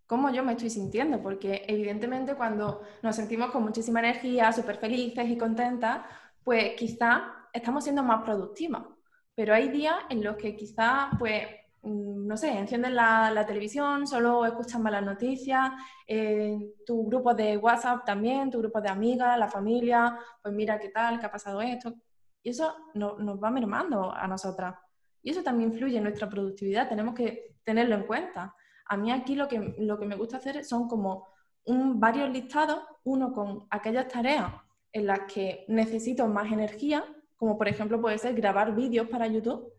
[0.07, 5.29] cómo yo me estoy sintiendo, porque evidentemente cuando nos sentimos con muchísima energía, súper felices
[5.29, 6.03] y contentas,
[6.45, 8.96] pues quizá estamos siendo más productivas.
[9.37, 11.47] Pero hay días en los que quizá, pues,
[11.83, 15.71] mm, no sé, encienden la, televisión, solo escuchan malas noticias,
[16.09, 20.89] eh, tu grupo de WhatsApp también, tu grupo de amigas, la familia, pues mira qué
[20.89, 21.95] tal, qué ha pasado esto.
[22.43, 24.75] Y eso nos va mermando a nosotras.
[25.23, 28.55] Y eso también influye en nuestra productividad, tenemos que tenerlo en cuenta.
[28.87, 31.29] A mí aquí lo que, lo que me gusta hacer son como
[31.65, 34.53] un, varios listados, uno con aquellas tareas
[34.93, 37.05] en las que necesito más energía,
[37.37, 39.73] como por ejemplo puede ser grabar vídeos para YouTube,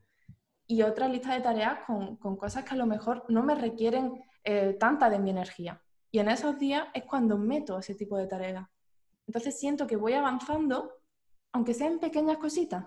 [0.67, 4.75] y otra lista de tareas con, cosas que a lo mejor no me requieren eh,
[4.77, 5.81] tanta de mi energía.
[6.11, 8.67] Y en esos días es cuando meto ese tipo de tareas.
[9.25, 10.91] Entonces siento que voy avanzando,
[11.53, 12.85] aunque sean pequeñas cositas.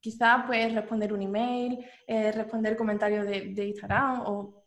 [0.00, 4.62] Quizás pues responder un email, eh, responder comentarios de, de Instagram o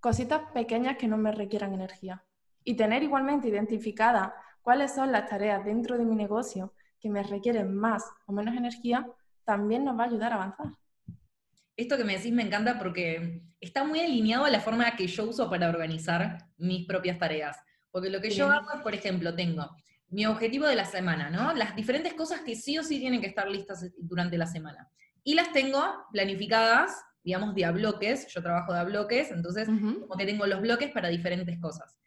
[0.00, 2.24] cositas pequeñas que no me requieran energía.
[2.64, 7.74] Y tener igualmente identificada cuáles son las tareas dentro de mi negocio que me requieren
[7.74, 9.06] más o menos energía,
[9.44, 10.66] también nos va a ayudar a avanzar.
[11.76, 15.24] Esto que me decís me encanta porque está muy alineado a la forma que yo
[15.24, 17.56] uso para organizar mis propias tareas.
[17.90, 19.70] Porque lo que yo hago es, por ejemplo, tengo
[20.08, 21.54] mi objetivo de la semana, ¿no?
[21.54, 24.88] Las diferentes cosas que sí o sí tienen que estar listas durante la semana.
[25.22, 25.82] Y las tengo
[26.12, 30.62] planificadas digamos, de a bloques, yo trabajo de a bloques, entonces como que tengo los
[30.62, 31.98] bloques para diferentes cosas.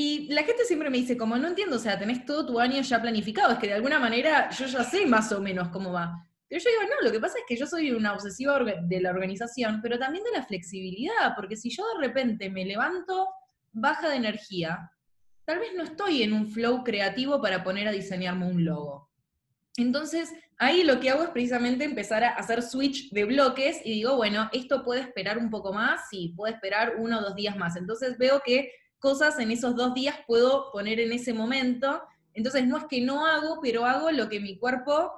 [0.00, 2.80] Y la gente siempre me dice, como no entiendo, o sea, tenés todo tu año
[2.82, 6.24] ya planificado, es que de alguna manera yo ya sé más o menos cómo va.
[6.46, 9.10] Pero yo digo, no, lo que pasa es que yo soy una obsesiva de la
[9.10, 13.26] organización, pero también de la flexibilidad, porque si yo de repente me levanto
[13.72, 14.88] baja de energía,
[15.44, 19.10] tal vez no estoy en un flow creativo para poner a diseñarme un logo.
[19.78, 24.14] Entonces, ahí lo que hago es precisamente empezar a hacer switch de bloques y digo,
[24.14, 27.74] bueno, esto puede esperar un poco más, sí, puede esperar uno o dos días más.
[27.74, 32.02] Entonces veo que cosas en esos dos días puedo poner en ese momento.
[32.34, 35.12] Entonces no es que no hago, pero hago lo que mi cuerpo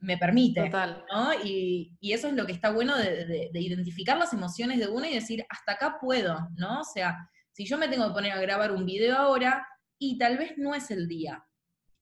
[0.00, 0.64] me permite.
[0.64, 1.04] Total.
[1.12, 1.32] ¿no?
[1.44, 5.44] Y, eso es lo que está bueno de, identificar las emociones de uno y decir,
[5.48, 6.80] hasta acá puedo, ¿no?
[6.80, 9.66] O sea, si yo me tengo que poner a grabar un video ahora,
[9.98, 11.44] y tal vez no es el día.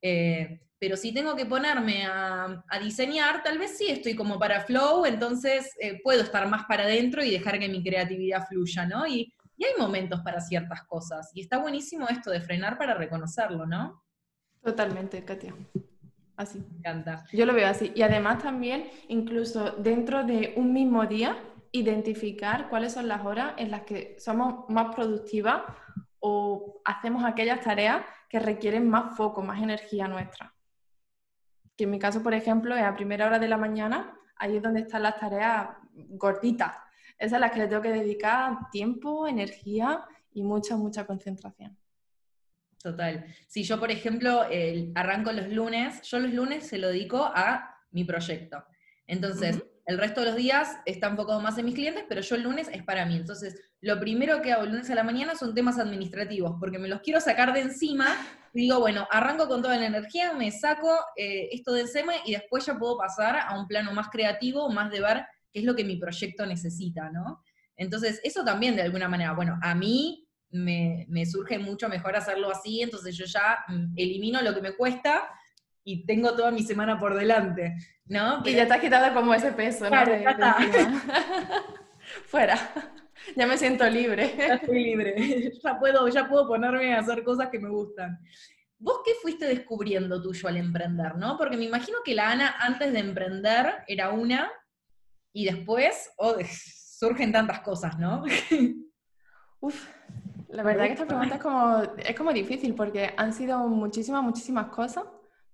[0.00, 5.06] Eh, pero si tengo que ponerme a, diseñar, tal vez sí estoy como para flow,
[5.06, 9.06] entonces eh, puedo estar más para adentro y dejar que mi creatividad fluya, ¿no?
[9.06, 13.66] Y, y, hay momentos para ciertas cosas, y está buenísimo esto de frenar para reconocerlo,
[13.66, 14.02] ¿no?
[14.62, 15.54] Totalmente, Katia.
[16.36, 16.58] Así.
[16.58, 17.24] Me encanta.
[17.32, 17.92] Yo lo veo así.
[17.94, 21.36] Y además también, incluso dentro de un mismo día,
[21.72, 25.62] identificar cuáles son las horas en las que somos más productivas
[26.20, 30.54] o hacemos aquellas tareas que requieren más foco, más energía nuestra
[31.76, 34.62] que en mi caso, por ejemplo, es a primera hora de la mañana, ahí es
[34.62, 36.76] donde están las tareas gorditas.
[37.22, 41.78] Esas a las que le tengo que dedicar tiempo, energía y mucha, mucha concentración.
[42.82, 43.24] Total.
[43.46, 44.42] Si yo, por ejemplo,
[44.96, 48.64] arranco los lunes, yo los lunes se lo dedico a mi proyecto.
[49.06, 52.42] Entonces, el resto de los días está enfocado más en mis clientes, pero yo el
[52.42, 53.14] lunes es para mí.
[53.14, 56.88] Entonces, lo primero que hago el lunes a la mañana son temas administrativos, porque me
[56.88, 58.16] los quiero sacar de encima.
[58.52, 62.32] Y digo, bueno, arranco con toda la energía, me saco eh, esto de encima y
[62.32, 65.74] después ya puedo pasar a un plano más creativo, más de ver qué es lo
[65.74, 67.42] que mi proyecto necesita, ¿no?
[67.76, 72.50] Entonces, eso también de alguna manera, bueno, a mí me, me surge mucho mejor hacerlo
[72.50, 75.28] así, entonces yo ya mm, elimino lo que me cuesta
[75.84, 78.42] y tengo toda mi semana por delante, ¿no?
[78.44, 79.96] Y ya has quitado como ese peso, ¿no?
[82.26, 82.56] Fuera.
[83.36, 84.34] Ya me siento libre.
[84.36, 85.14] Ya estoy libre.
[85.62, 88.18] Ya puedo, ya puedo ponerme a hacer cosas que me gustan.
[88.78, 91.36] ¿Vos qué fuiste descubriendo tuyo al emprender, no?
[91.38, 94.50] Porque me imagino que la Ana antes de emprender era una
[95.32, 96.34] y después oh,
[96.98, 98.24] surgen tantas cosas, ¿no?
[99.60, 99.88] Uf,
[100.48, 104.66] la verdad que esta pregunta es como, es como difícil porque han sido muchísimas, muchísimas
[104.66, 105.04] cosas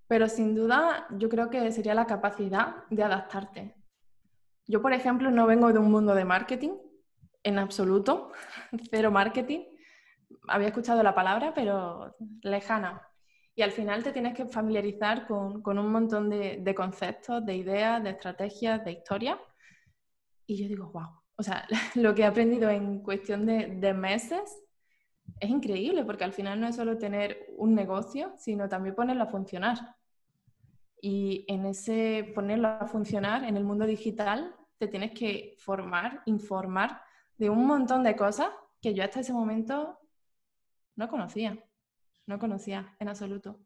[0.08, 3.74] pero sin duda yo creo que sería la capacidad de adaptarte.
[4.66, 6.72] Yo, por ejemplo, no vengo de un mundo de marketing,
[7.42, 8.32] en absoluto,
[8.90, 9.60] cero marketing.
[10.48, 13.02] Había escuchado la palabra, pero lejana.
[13.54, 18.10] Y al final te tienes que familiarizar con, un montón de, conceptos, de ideas, de
[18.10, 19.38] estrategias, de historias.
[20.48, 21.10] Y yo digo, wow.
[21.36, 24.64] O sea, lo que he aprendido en cuestión de, de meses
[25.38, 29.28] es increíble, porque al final no es solo tener un negocio, sino también ponerlo a
[29.28, 29.94] funcionar.
[31.00, 37.02] Y en ese ponerlo a funcionar en el mundo digital, te tienes que formar, informar
[37.36, 38.48] de un montón de cosas
[38.80, 39.98] que yo hasta ese momento
[40.96, 41.62] no conocía,
[42.26, 43.60] no conocía en absoluto.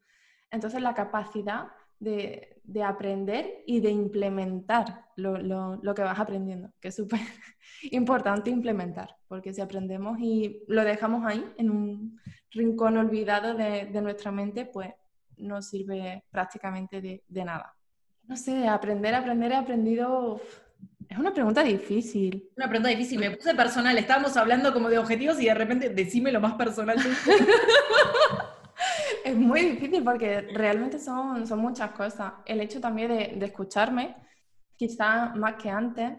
[0.51, 1.69] Entonces la capacidad
[2.03, 7.21] de, aprender y de implementar lo, que vas aprendiendo, que es súper
[7.91, 14.33] importante implementar, porque si aprendemos y lo dejamos ahí, en un rincón olvidado de, nuestra
[14.33, 14.91] mente, pues
[15.37, 17.75] no sirve prácticamente de, nada.
[18.25, 20.41] No sé, aprender, aprender, he aprendido...
[21.09, 22.49] Es una pregunta difícil.
[22.57, 26.33] Una pregunta difícil, me puse personal, estábamos hablando como de objetivos y de repente decime
[26.33, 26.97] lo más personal.
[29.25, 32.33] es muy difícil porque realmente son, son muchas cosas.
[32.47, 34.17] El hecho también de, escucharme,
[34.77, 36.13] quizás más que antes,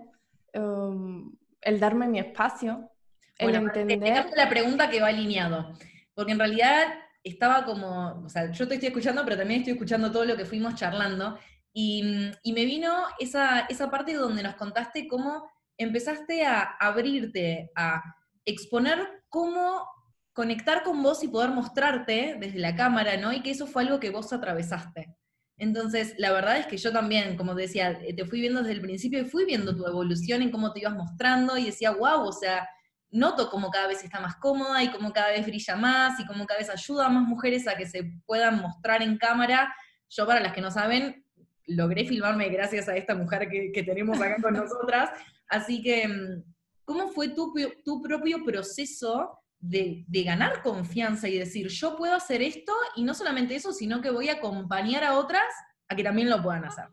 [0.54, 2.90] um, el darme mi espacio,
[3.38, 4.28] el entender...
[4.36, 5.74] la pregunta que va alineado,
[6.14, 10.12] porque en realidad estaba como, o sea, yo te estoy escuchando, pero también estoy escuchando
[10.12, 11.38] todo lo que fuimos charlando,
[11.74, 18.02] y, y me vino esa, esa parte donde nos contaste cómo empezaste a abrirte, a
[18.46, 19.88] exponer cómo
[20.34, 23.32] conectar con vos y poder mostrarte desde la cámara, ¿no?
[23.32, 25.16] Y que eso fue algo que vos atravesaste.
[25.58, 28.74] Entonces, la verdad es que yo también, como te decía, eh, te fui viendo desde
[28.74, 32.28] el principio y fui viendo tu evolución en cómo te ibas mostrando y decía, wow,
[32.28, 32.68] o sea,
[33.12, 36.48] noto cómo cada vez está más cómoda y cómo cada vez brilla más y cómo
[36.48, 39.74] cada vez ayuda a más mujeres a que se puedan mostrar en cámara.
[40.10, 41.24] Yo, para las que no saben,
[41.68, 45.12] logré filmarme gracias a esta mujer que, tenemos acá con nosotras.
[45.48, 46.44] Así que, mm,
[46.84, 47.54] ¿cómo fue tu,
[47.86, 53.56] tu propio proceso de, ganar confianza y decir, yo puedo hacer esto, y no solamente
[53.56, 55.46] eso, sino que voy a acompañar a otras
[55.88, 56.86] a que también lo puedan hacer.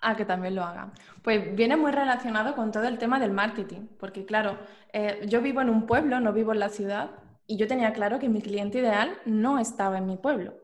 [0.00, 0.92] A que también lo hagan.
[1.22, 4.58] Pues viene muy relacionado con todo el tema del marketing, porque claro,
[4.92, 7.10] eh, yo vivo en un pueblo, no vivo en la ciudad,
[7.46, 10.54] y yo tenía claro que mi cliente ideal no estaba en mi pueblo.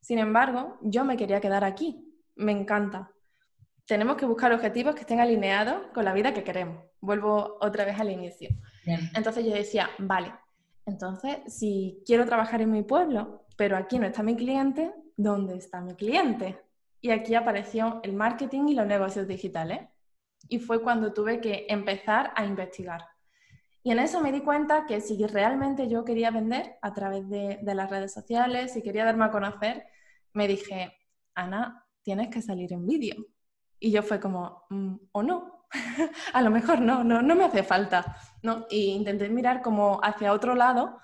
[0.00, 2.02] Sin embargo, yo me quería quedar aquí.
[2.34, 3.12] Me encanta.
[3.84, 6.82] Tenemos que buscar objetivos que estén alineados con la vida que queremos.
[7.00, 8.48] Vuelvo otra vez al inicio.
[9.14, 10.32] Entonces yo decía, vale,
[10.90, 15.80] entonces, si quiero trabajar en mi pueblo, pero aquí no está mi cliente, ¿dónde está
[15.80, 16.58] mi cliente?
[17.00, 19.88] Y aquí apareció el marketing y los negocios digitales.
[20.48, 23.06] Y fue cuando tuve que empezar a investigar.
[23.84, 27.60] Y en eso me di cuenta que si realmente yo quería vender a través de,
[27.62, 29.86] las redes sociales, si quería darme a conocer,
[30.32, 30.92] me dije,
[31.34, 33.14] Ana, tienes que salir en vídeo.
[33.78, 35.59] Y yo fue como, mm, o no,
[36.32, 38.16] a lo mejor no, no, no me hace falta.
[38.42, 38.66] ¿no?
[38.70, 40.98] Y intenté mirar como hacia otro lado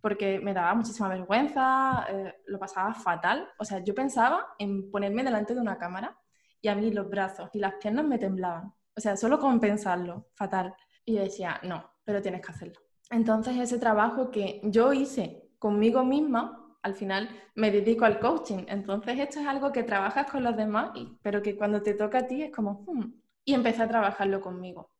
[0.00, 3.48] porque me daba muchísima vergüenza, eh, lo pasaba fatal.
[3.58, 6.16] O sea, yo pensaba en ponerme delante de una cámara
[6.60, 8.72] y a mí los brazos y las piernas me temblaban.
[8.96, 10.74] O sea, solo con pensarlo, fatal.
[11.04, 12.80] Y yo decía, no, pero tienes que hacerlo.
[13.10, 18.64] Entonces ese trabajo que yo hice conmigo misma, al final me dedico al coaching.
[18.68, 22.26] Entonces esto es algo que trabajas con los demás, pero que cuando te toca a
[22.26, 24.90] ti es como, hmm, y empecé a trabajarlo conmigo.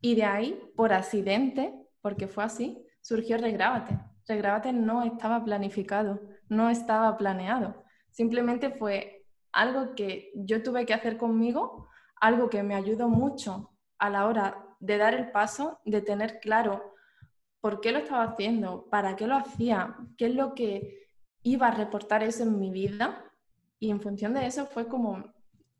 [0.00, 3.98] Y de ahí, por accidente, porque fue así, surgió Regrábate.
[4.26, 7.84] Regrábate no estaba planificado, no estaba planeado.
[8.10, 14.08] Simplemente fue algo que yo tuve que hacer conmigo, algo que me ayudó mucho a
[14.10, 16.94] la hora de dar el paso, de tener claro
[17.60, 21.08] por qué lo estaba haciendo, para qué lo hacía, qué es lo que
[21.42, 23.24] iba a reportar eso en mi vida.
[23.78, 25.24] Y en función de eso fue como,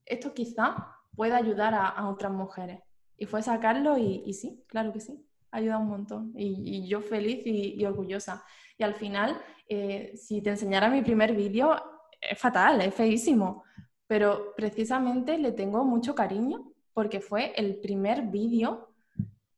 [0.05, 2.81] esto quizá puede ayudar a, otras mujeres.
[3.19, 6.33] Y fue sacarlo y, sí, claro que sí, ayuda un montón.
[6.35, 8.43] Y, yo feliz y, orgullosa.
[8.79, 11.77] Y al final, eh, si te enseñara mi primer vídeo,
[12.23, 13.65] es fatal, es feísimo.
[14.07, 18.89] Pero precisamente le tengo mucho cariño porque fue el primer vídeo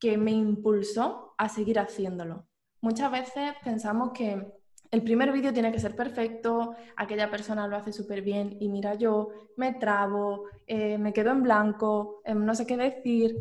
[0.00, 2.44] que me impulsó a seguir haciéndolo.
[2.80, 4.52] Muchas veces pensamos que
[4.92, 8.94] el primer vídeo tiene que ser perfecto, aquella persona lo hace súper bien y mira
[8.94, 13.34] yo, me trabo, eh, me quedo en blanco, em, no sé qué decir.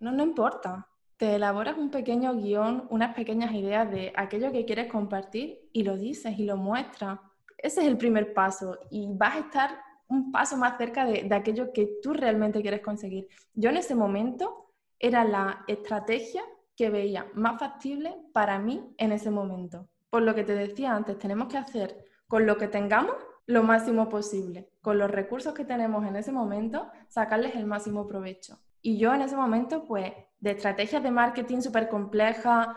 [0.00, 0.86] No, no importa.
[1.16, 5.96] Te elaboras un pequeño guion, unas pequeñas ideas de aquello que quieres compartir y lo
[5.96, 7.20] dices y lo muestras.
[7.56, 9.78] Ese es el primer paso y vas a estar
[10.08, 13.28] un paso más cerca de, de aquello que tú realmente quieres conseguir.
[13.54, 16.42] Yo en ese momento era la estrategia
[16.76, 21.18] que veía más factible para mí en ese momento por lo que te decía antes,
[21.18, 24.68] tenemos que hacer con lo que tengamos lo máximo posible.
[24.82, 28.58] Con los recursos que tenemos en ese momento, sacarles el máximo provecho.
[28.82, 32.68] Y yo en ese momento, pues, de estrategias de marketing súper complejas,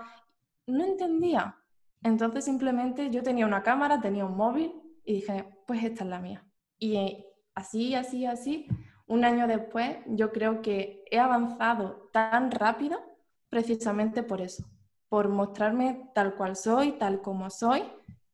[0.65, 1.57] no entendía.
[2.01, 4.71] Entonces simplemente yo tenía una cámara, tenía un móvil
[5.03, 6.45] y dije, pues esta es la mía.
[6.79, 8.69] Y así, así, así,
[9.07, 12.97] un año después, yo creo que he avanzado tan rápido
[13.49, 14.63] precisamente por eso,
[15.10, 17.84] por mostrarme tal cual soy, tal como soy,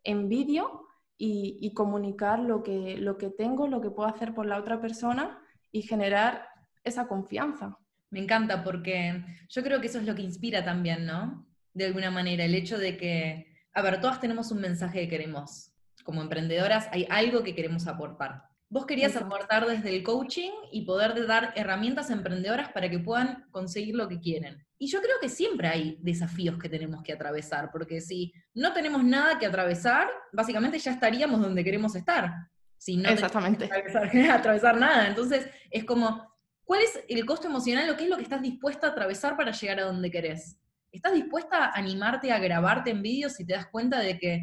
[0.04, 4.58] en vídeo y, comunicar lo que, lo que tengo, lo que puedo hacer por la
[4.58, 5.40] otra persona
[5.72, 6.48] y generar
[6.84, 7.78] esa confianza.
[8.10, 11.48] Me encanta porque yo creo que eso es lo que inspira también, ¿no?
[11.74, 15.72] De alguna manera, el hecho de que, a ver, todas tenemos un mensaje que queremos.
[16.04, 18.44] Como emprendedoras hay algo que queremos aportar.
[18.70, 23.96] Vos querías aportar desde el coaching y poder dar herramientas emprendedoras para que puedan conseguir
[23.96, 24.66] lo que quieren.
[24.82, 29.04] Y yo creo que siempre hay desafíos que tenemos que atravesar, porque si no tenemos
[29.04, 32.34] nada que atravesar, básicamente ya estaríamos donde queremos estar.
[32.78, 33.66] Si no Exactamente.
[33.66, 35.08] Atravesar, atravesar nada.
[35.08, 36.28] Entonces, es como,
[36.64, 39.52] ¿cuál es el costo emocional o qué es lo que estás dispuesta a atravesar para
[39.52, 40.60] llegar a donde querés?
[40.92, 44.42] ¿Estás dispuesta a animarte a grabarte en vídeo si te das cuenta de que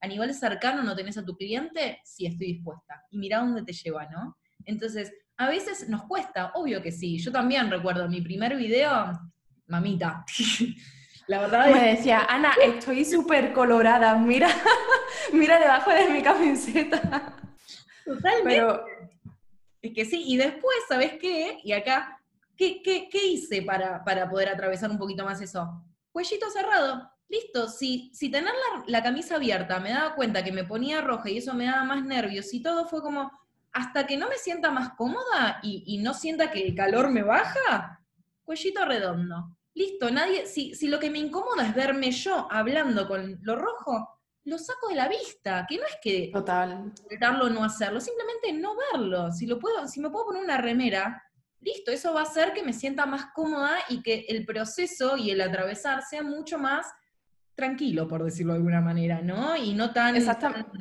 [0.00, 1.98] a nivel cercano no tenés a tu cliente?
[2.04, 3.02] Sí, estoy dispuesta.
[3.10, 4.38] Y mira dónde te lleva, ¿no?
[4.64, 7.18] Entonces, a veces nos cuesta, obvio que sí.
[7.18, 9.12] Yo también recuerdo mi primer video,
[9.66, 10.24] mamita.
[11.26, 14.48] La verdad Me decía, Ana, estoy súper colorada, mira,
[15.32, 17.34] mira debajo de mi camiseta.
[18.04, 18.44] Totalmente.
[18.44, 18.84] Pero...
[19.80, 21.58] Es que sí, y después, ¿sabes qué?
[21.62, 22.18] Y acá
[22.56, 25.82] ¿Qué, hice para, poder atravesar un poquito más eso?
[26.12, 27.10] Cuellito cerrado.
[27.28, 28.52] Listo, si, si tener
[28.86, 32.04] la, camisa abierta me daba cuenta que me ponía roja y eso me daba más
[32.04, 33.30] nervios y todo fue como,
[33.74, 38.00] hasta que no me sienta más cómoda y, no sienta que el calor me baja,
[38.44, 39.58] cuellito redondo.
[39.74, 44.08] Listo, nadie, si, si lo que me incomoda es verme yo hablando con lo rojo,
[44.44, 46.92] lo saco de la vista, que no es que Total.
[47.42, 49.32] o no hacerlo, simplemente no verlo.
[49.32, 51.20] Si lo puedo, si me puedo poner una remera,
[51.60, 55.30] listo, eso va a hacer que me sienta más cómoda y que el proceso y
[55.30, 56.86] el atravesar sea mucho más
[57.56, 59.56] tranquilo, por decirlo de alguna manera, ¿no?
[59.56, 60.14] Y no tan...
[60.14, 60.78] Exactamente.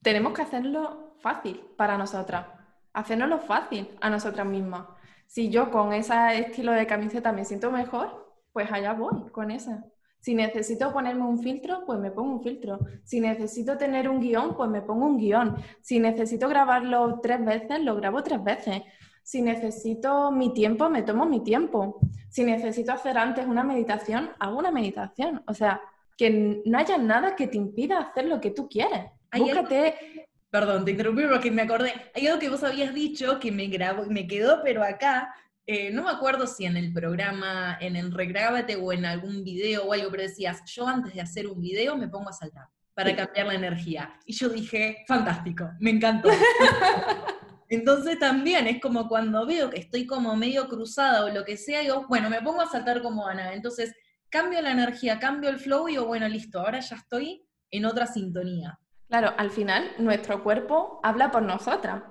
[0.00, 2.46] Tenemos que hacerlo fácil para nosotras,
[2.92, 4.86] hacernoslo fácil a nosotras mismas.
[5.26, 9.84] Si yo con ese estilo de camiseta me siento mejor, pues allá voy con esa.
[10.20, 12.80] Si necesito ponerme un filtro, pues me pongo un filtro.
[13.04, 15.56] Si necesito tener un guion, pues me pongo un guion.
[15.80, 18.82] Si necesito grabarlo tres veces, lo grabo tres veces.
[19.22, 22.00] Si necesito mi tiempo, me tomo mi tiempo.
[22.30, 25.42] Si necesito hacer antes una meditación, hago una meditación.
[25.46, 25.80] O sea,
[26.16, 29.04] que no haya nada que te impida hacer lo que tú quieres.
[29.36, 30.28] Búscate...
[30.50, 31.92] Perdón, te interrumpí porque me acordé.
[32.14, 35.34] Hay algo que vos habías dicho que me grabó, me quedó, pero acá,
[35.66, 39.84] eh, no me acuerdo si en el programa, en el Regrábate o en algún video
[39.84, 43.14] o algo, pero decías, yo antes de hacer un video me pongo a saltar para
[43.14, 44.18] cambiar la energía.
[44.26, 46.30] Y yo dije, fantástico, me encantó.
[47.68, 51.80] Entonces también es como cuando veo que estoy como medio cruzada o lo que sea,
[51.80, 53.52] digo, bueno, me pongo a saltar como Ana.
[53.52, 53.94] Entonces
[54.30, 58.06] cambio la energía, cambio el flow y digo, bueno, listo, ahora ya estoy en otra
[58.06, 58.78] sintonía.
[59.08, 62.02] Claro, al final nuestro cuerpo habla por nosotras.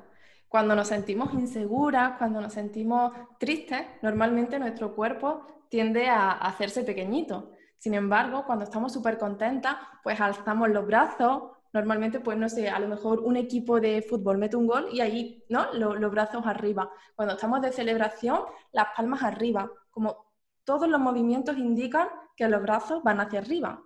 [0.47, 7.51] Cuando nos sentimos inseguras, cuando nos sentimos tristes, normalmente nuestro cuerpo tiende a hacerse pequeñito.
[7.77, 12.79] Sin embargo, cuando estamos súper contentas, pues alzamos los brazos, Normalmente, pues no sé, a
[12.79, 15.71] lo mejor un equipo de fútbol mete un gol y ahí, ¿no?
[15.73, 16.89] los brazos arriba.
[17.15, 18.41] Cuando estamos de celebración,
[18.71, 19.69] las palmas arriba.
[19.91, 20.25] Como
[20.63, 23.83] todos los movimientos indican que los brazos van hacia arriba.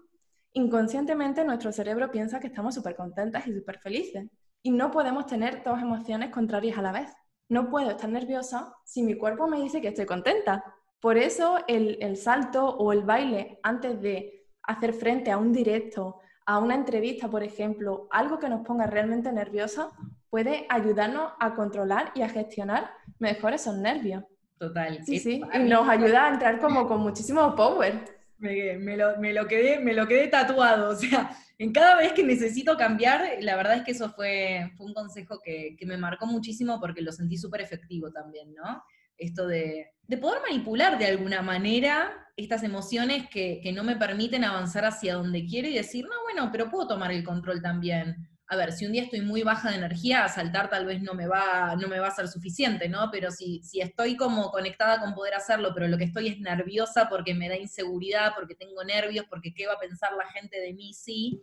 [0.53, 4.29] Inconscientemente nuestro cerebro piensa que estamos súper contentas y súper felices.
[4.63, 7.11] Y no podemos tener dos emociones contrarias a la vez.
[7.49, 10.63] No puedo estar nerviosa si mi cuerpo me dice que estoy contenta.
[10.99, 16.19] Por eso el, el salto o el baile antes de hacer frente a un directo,
[16.45, 19.91] a una entrevista, por ejemplo, algo que nos ponga realmente nerviosa,
[20.29, 24.23] puede ayudarnos a controlar y a gestionar mejor esos nervios.
[24.57, 25.03] Total.
[25.03, 28.20] Sí, sí, y nos ayuda a entrar como con muchísimo power.
[28.41, 33.37] Me, lo, quedé, me lo quedé tatuado, o sea, en cada vez que necesito cambiar,
[33.39, 37.01] la verdad es que eso fue, fue un consejo que, que me marcó muchísimo porque
[37.01, 38.83] lo sentí súper efectivo también, ¿no?
[39.15, 44.85] Esto de, de poder manipular de alguna manera estas emociones que, no me permiten avanzar
[44.85, 48.27] hacia donde quiero y decir, no, bueno, pero puedo tomar el control también.
[48.51, 51.25] A ver, si un día estoy muy baja de energía, saltar tal vez no me
[51.25, 53.09] va, no me va a ser suficiente, ¿no?
[53.09, 57.07] Pero si, si estoy como conectada con poder hacerlo, pero lo que estoy es nerviosa
[57.07, 60.73] porque me da inseguridad, porque tengo nervios, porque qué va a pensar la gente de
[60.73, 61.41] mí, sí,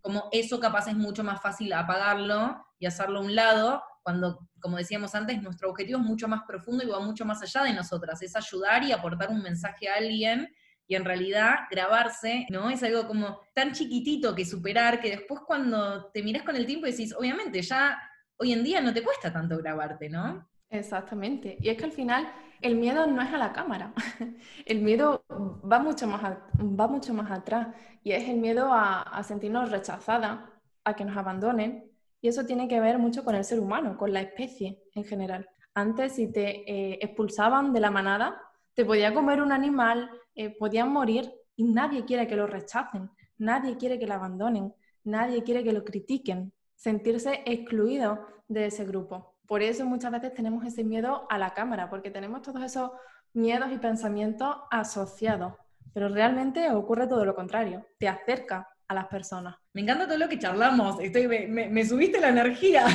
[0.00, 4.78] como eso capaz es mucho más fácil apagarlo y hacerlo a un lado, cuando, como
[4.78, 8.20] decíamos antes, nuestro objetivo es mucho más profundo y va mucho más allá de nosotras,
[8.20, 10.52] es ayudar y aportar un mensaje a alguien
[10.88, 12.70] y en realidad grabarse, ¿no?
[12.70, 16.86] Es algo como tan chiquitito que superar que después cuando te miras con el tiempo
[16.86, 17.98] decís, obviamente, ya
[18.38, 20.48] hoy en día no te cuesta tanto grabarte, ¿no?
[20.70, 21.58] Exactamente.
[21.60, 22.32] Y es que al final
[22.62, 23.92] el miedo no es a la cámara.
[24.66, 26.22] El miedo va mucho más,
[26.58, 27.68] va mucho más atrás.
[28.02, 30.40] Y es el miedo a, a sentirnos rechazadas,
[30.84, 34.12] a que nos abandonen, y eso tiene que ver mucho con el ser humano, con
[34.12, 35.48] la especie en general.
[35.74, 38.40] Antes, si te eh, expulsaban de la manada,
[38.74, 43.76] te podía comer un animal, eh, podían morir y nadie quiere que lo rechacen, nadie
[43.76, 44.72] quiere que lo abandonen,
[45.02, 49.34] nadie quiere que lo critiquen, sentirse excluido de ese grupo.
[49.48, 52.92] Por eso muchas veces tenemos ese miedo a la cámara, porque tenemos todos esos
[53.32, 55.54] miedos y pensamientos asociados.
[55.92, 59.56] Pero realmente ocurre todo lo contrario, te acerca a las personas.
[59.72, 62.86] Me encanta todo lo que charlamos, Estoy, me, subiste la energía.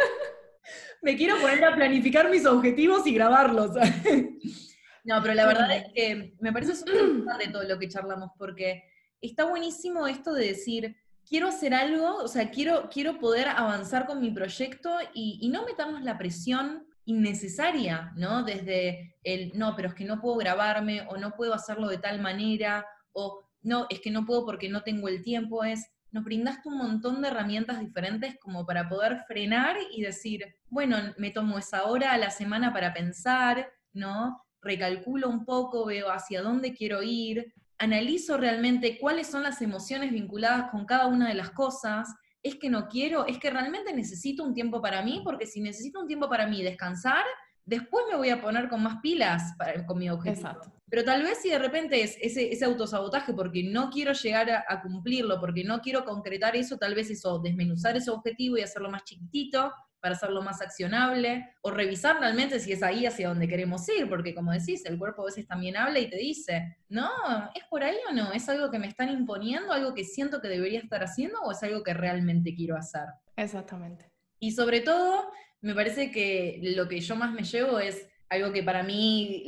[1.02, 3.70] me quiero poner a planificar mis objetivos y grabarlos.
[5.04, 8.84] no, pero la verdad es que me parece súper importante todo lo que charlamos, porque
[9.20, 10.96] está buenísimo esto de decir,
[11.28, 15.64] quiero hacer algo, o sea, quiero, quiero poder avanzar con mi proyecto y, y no
[15.64, 18.44] metamos la presión innecesaria, ¿no?
[18.44, 22.20] Desde el, no, pero es que no puedo grabarme o no puedo hacerlo de tal
[22.20, 26.68] manera o no, es que no puedo porque no tengo el tiempo, es, nos brindaste
[26.68, 31.84] un montón de herramientas diferentes como para poder frenar y decir, bueno, me tomo esa
[31.84, 34.44] hora a la semana para pensar, ¿no?
[34.62, 40.70] Recalculo un poco, veo hacia dónde quiero ir, analizo realmente cuáles son las emociones vinculadas
[40.70, 44.54] con cada una de las cosas, es que no quiero, es que realmente necesito un
[44.54, 47.24] tiempo para mí, porque si necesito un tiempo para mí descansar,
[47.64, 49.54] después me voy a poner con más pilas
[49.86, 50.48] con mi objetivo.
[50.48, 50.72] Exacto.
[50.88, 54.82] Pero tal vez si de repente es ese, ese autosabotaje porque no quiero llegar a,
[54.82, 59.04] cumplirlo, porque no quiero concretar eso, tal vez eso, desmenuzar ese objetivo y hacerlo más
[59.04, 59.72] chiquitito
[60.02, 64.34] para hacerlo más accionable, o revisar realmente si es ahí hacia donde queremos ir, porque
[64.34, 67.08] como decís, el cuerpo a veces también habla y te dice, no,
[67.54, 68.32] ¿es por ahí o no?
[68.32, 71.62] ¿Es algo que me están imponiendo, algo que siento que debería estar haciendo o es
[71.62, 73.06] algo que realmente quiero hacer?
[73.36, 74.10] Exactamente.
[74.40, 75.30] Y sobre todo,
[75.60, 79.44] me parece que lo que yo más me llevo es algo que para mí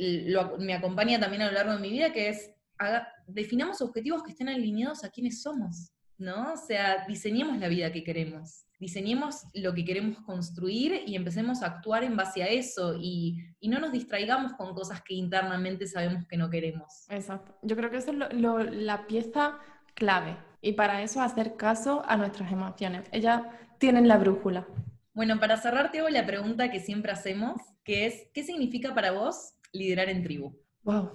[0.59, 2.51] me acompaña también a lo largo de mi vida, que es
[3.27, 6.53] definamos objetivos que estén alineados a quienes somos, ¿no?
[6.53, 11.67] O sea, diseñemos la vida que queremos, diseñemos lo que queremos construir y empecemos a
[11.67, 16.37] actuar en base a eso y, no nos distraigamos con cosas que internamente sabemos que
[16.37, 17.07] no queremos.
[17.09, 17.57] Exacto.
[17.63, 19.57] Yo creo que eso es la pieza
[19.95, 23.07] clave y para eso hacer caso a nuestras emociones.
[23.11, 23.41] Ellas
[23.79, 24.67] tienen la brújula.
[25.15, 29.11] Bueno, para cerrar, te hago la pregunta que siempre hacemos, que es, ¿qué significa para
[29.11, 30.59] vos liderar en tribu?
[30.83, 31.11] Wow.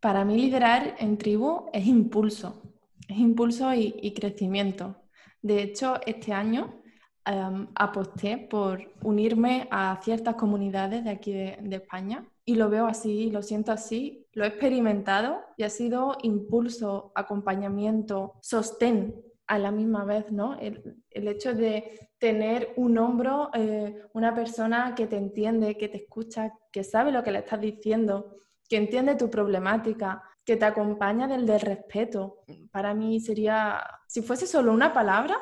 [0.00, 2.60] Para mí liderar en tribu es impulso,
[3.08, 5.00] es impulso y, crecimiento.
[5.40, 6.81] De hecho, este año
[7.24, 13.30] em, aposté por unirme a ciertas comunidades de aquí de, España y lo veo así,
[13.30, 19.14] lo siento así, lo he experimentado y ha sido impulso, acompañamiento, sostén
[19.46, 20.58] a la misma vez, ¿no?
[20.58, 20.96] El,
[21.28, 26.84] hecho de tener un hombro, eh, una persona que te entiende, que te escucha, que
[26.84, 28.36] sabe lo que le estás diciendo,
[28.68, 32.44] que entiende tu problemática, que te acompaña del, del respeto.
[32.70, 35.36] Para mí sería, si fuese solo una palabra,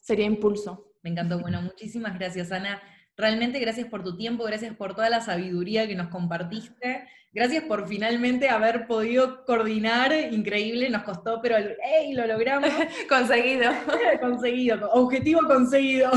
[0.00, 0.93] sería impulso.
[1.04, 1.38] Me encantó.
[1.38, 2.82] Bueno, muchísimas gracias, Ana.
[3.16, 7.86] Realmente gracias por tu tiempo, gracias por toda la sabiduría que nos compartiste, gracias por
[7.86, 12.12] finalmente haber podido coordinar, increíble, nos costó, pero ¡hey!
[12.12, 12.68] lo logramos.
[13.08, 13.70] conseguido.
[14.20, 16.10] conseguido, objetivo conseguido.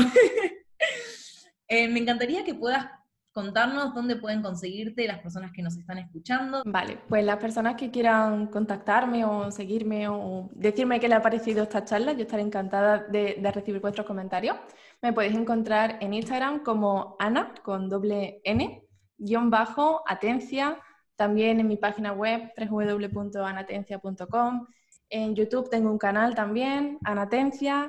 [1.68, 2.86] Eh, me encantaría que puedas
[3.38, 6.64] contarnos dónde pueden conseguirte las personas que nos están escuchando.
[6.66, 11.62] Vale, pues las personas que quieran contactarme o seguirme o decirme qué le ha parecido
[11.62, 14.56] esta charla, yo estaré encantada de, recibir vuestros comentarios.
[15.00, 18.82] Me podéis encontrar en Instagram como Ana con doble N,
[19.18, 20.76] guion bajo, atencia,
[21.14, 24.66] también en mi página web www.anatencia.com.
[25.10, 27.88] En YouTube tengo un canal también, Anatencia,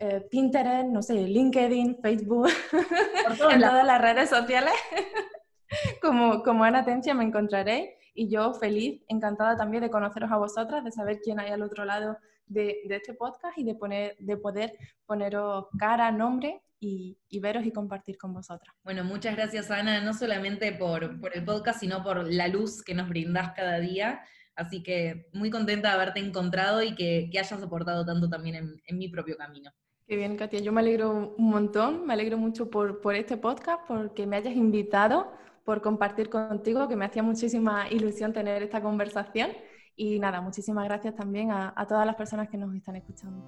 [0.00, 2.48] eh, Pinterest, no sé, LinkedIn, Facebook,
[3.30, 4.74] en todas las redes sociales.
[6.02, 10.90] como, como Anatencia me encontraréis y yo feliz, encantada también de conoceros a vosotras, de
[10.90, 14.76] saber quién hay al otro lado de, este podcast y de, poner, de poder
[15.06, 18.74] poneros cara, nombre y, veros y compartir con vosotras.
[18.82, 23.08] Bueno, muchas gracias Ana, no solamente por, el podcast, sino por la luz que nos
[23.08, 24.22] brindás cada día.
[24.56, 29.08] Así que muy contenta de haberte encontrado y que, hayas soportado tanto también en, mi
[29.08, 29.70] propio camino.
[30.10, 30.58] Qué bien, Katia.
[30.58, 34.56] Yo me alegro un montón, me alegro mucho por, por este podcast, porque me hayas
[34.56, 35.30] invitado,
[35.64, 39.52] por compartir contigo, que me hacía muchísima ilusión tener esta conversación.
[39.94, 43.46] Y nada, muchísimas gracias también a, a todas las personas que nos están escuchando.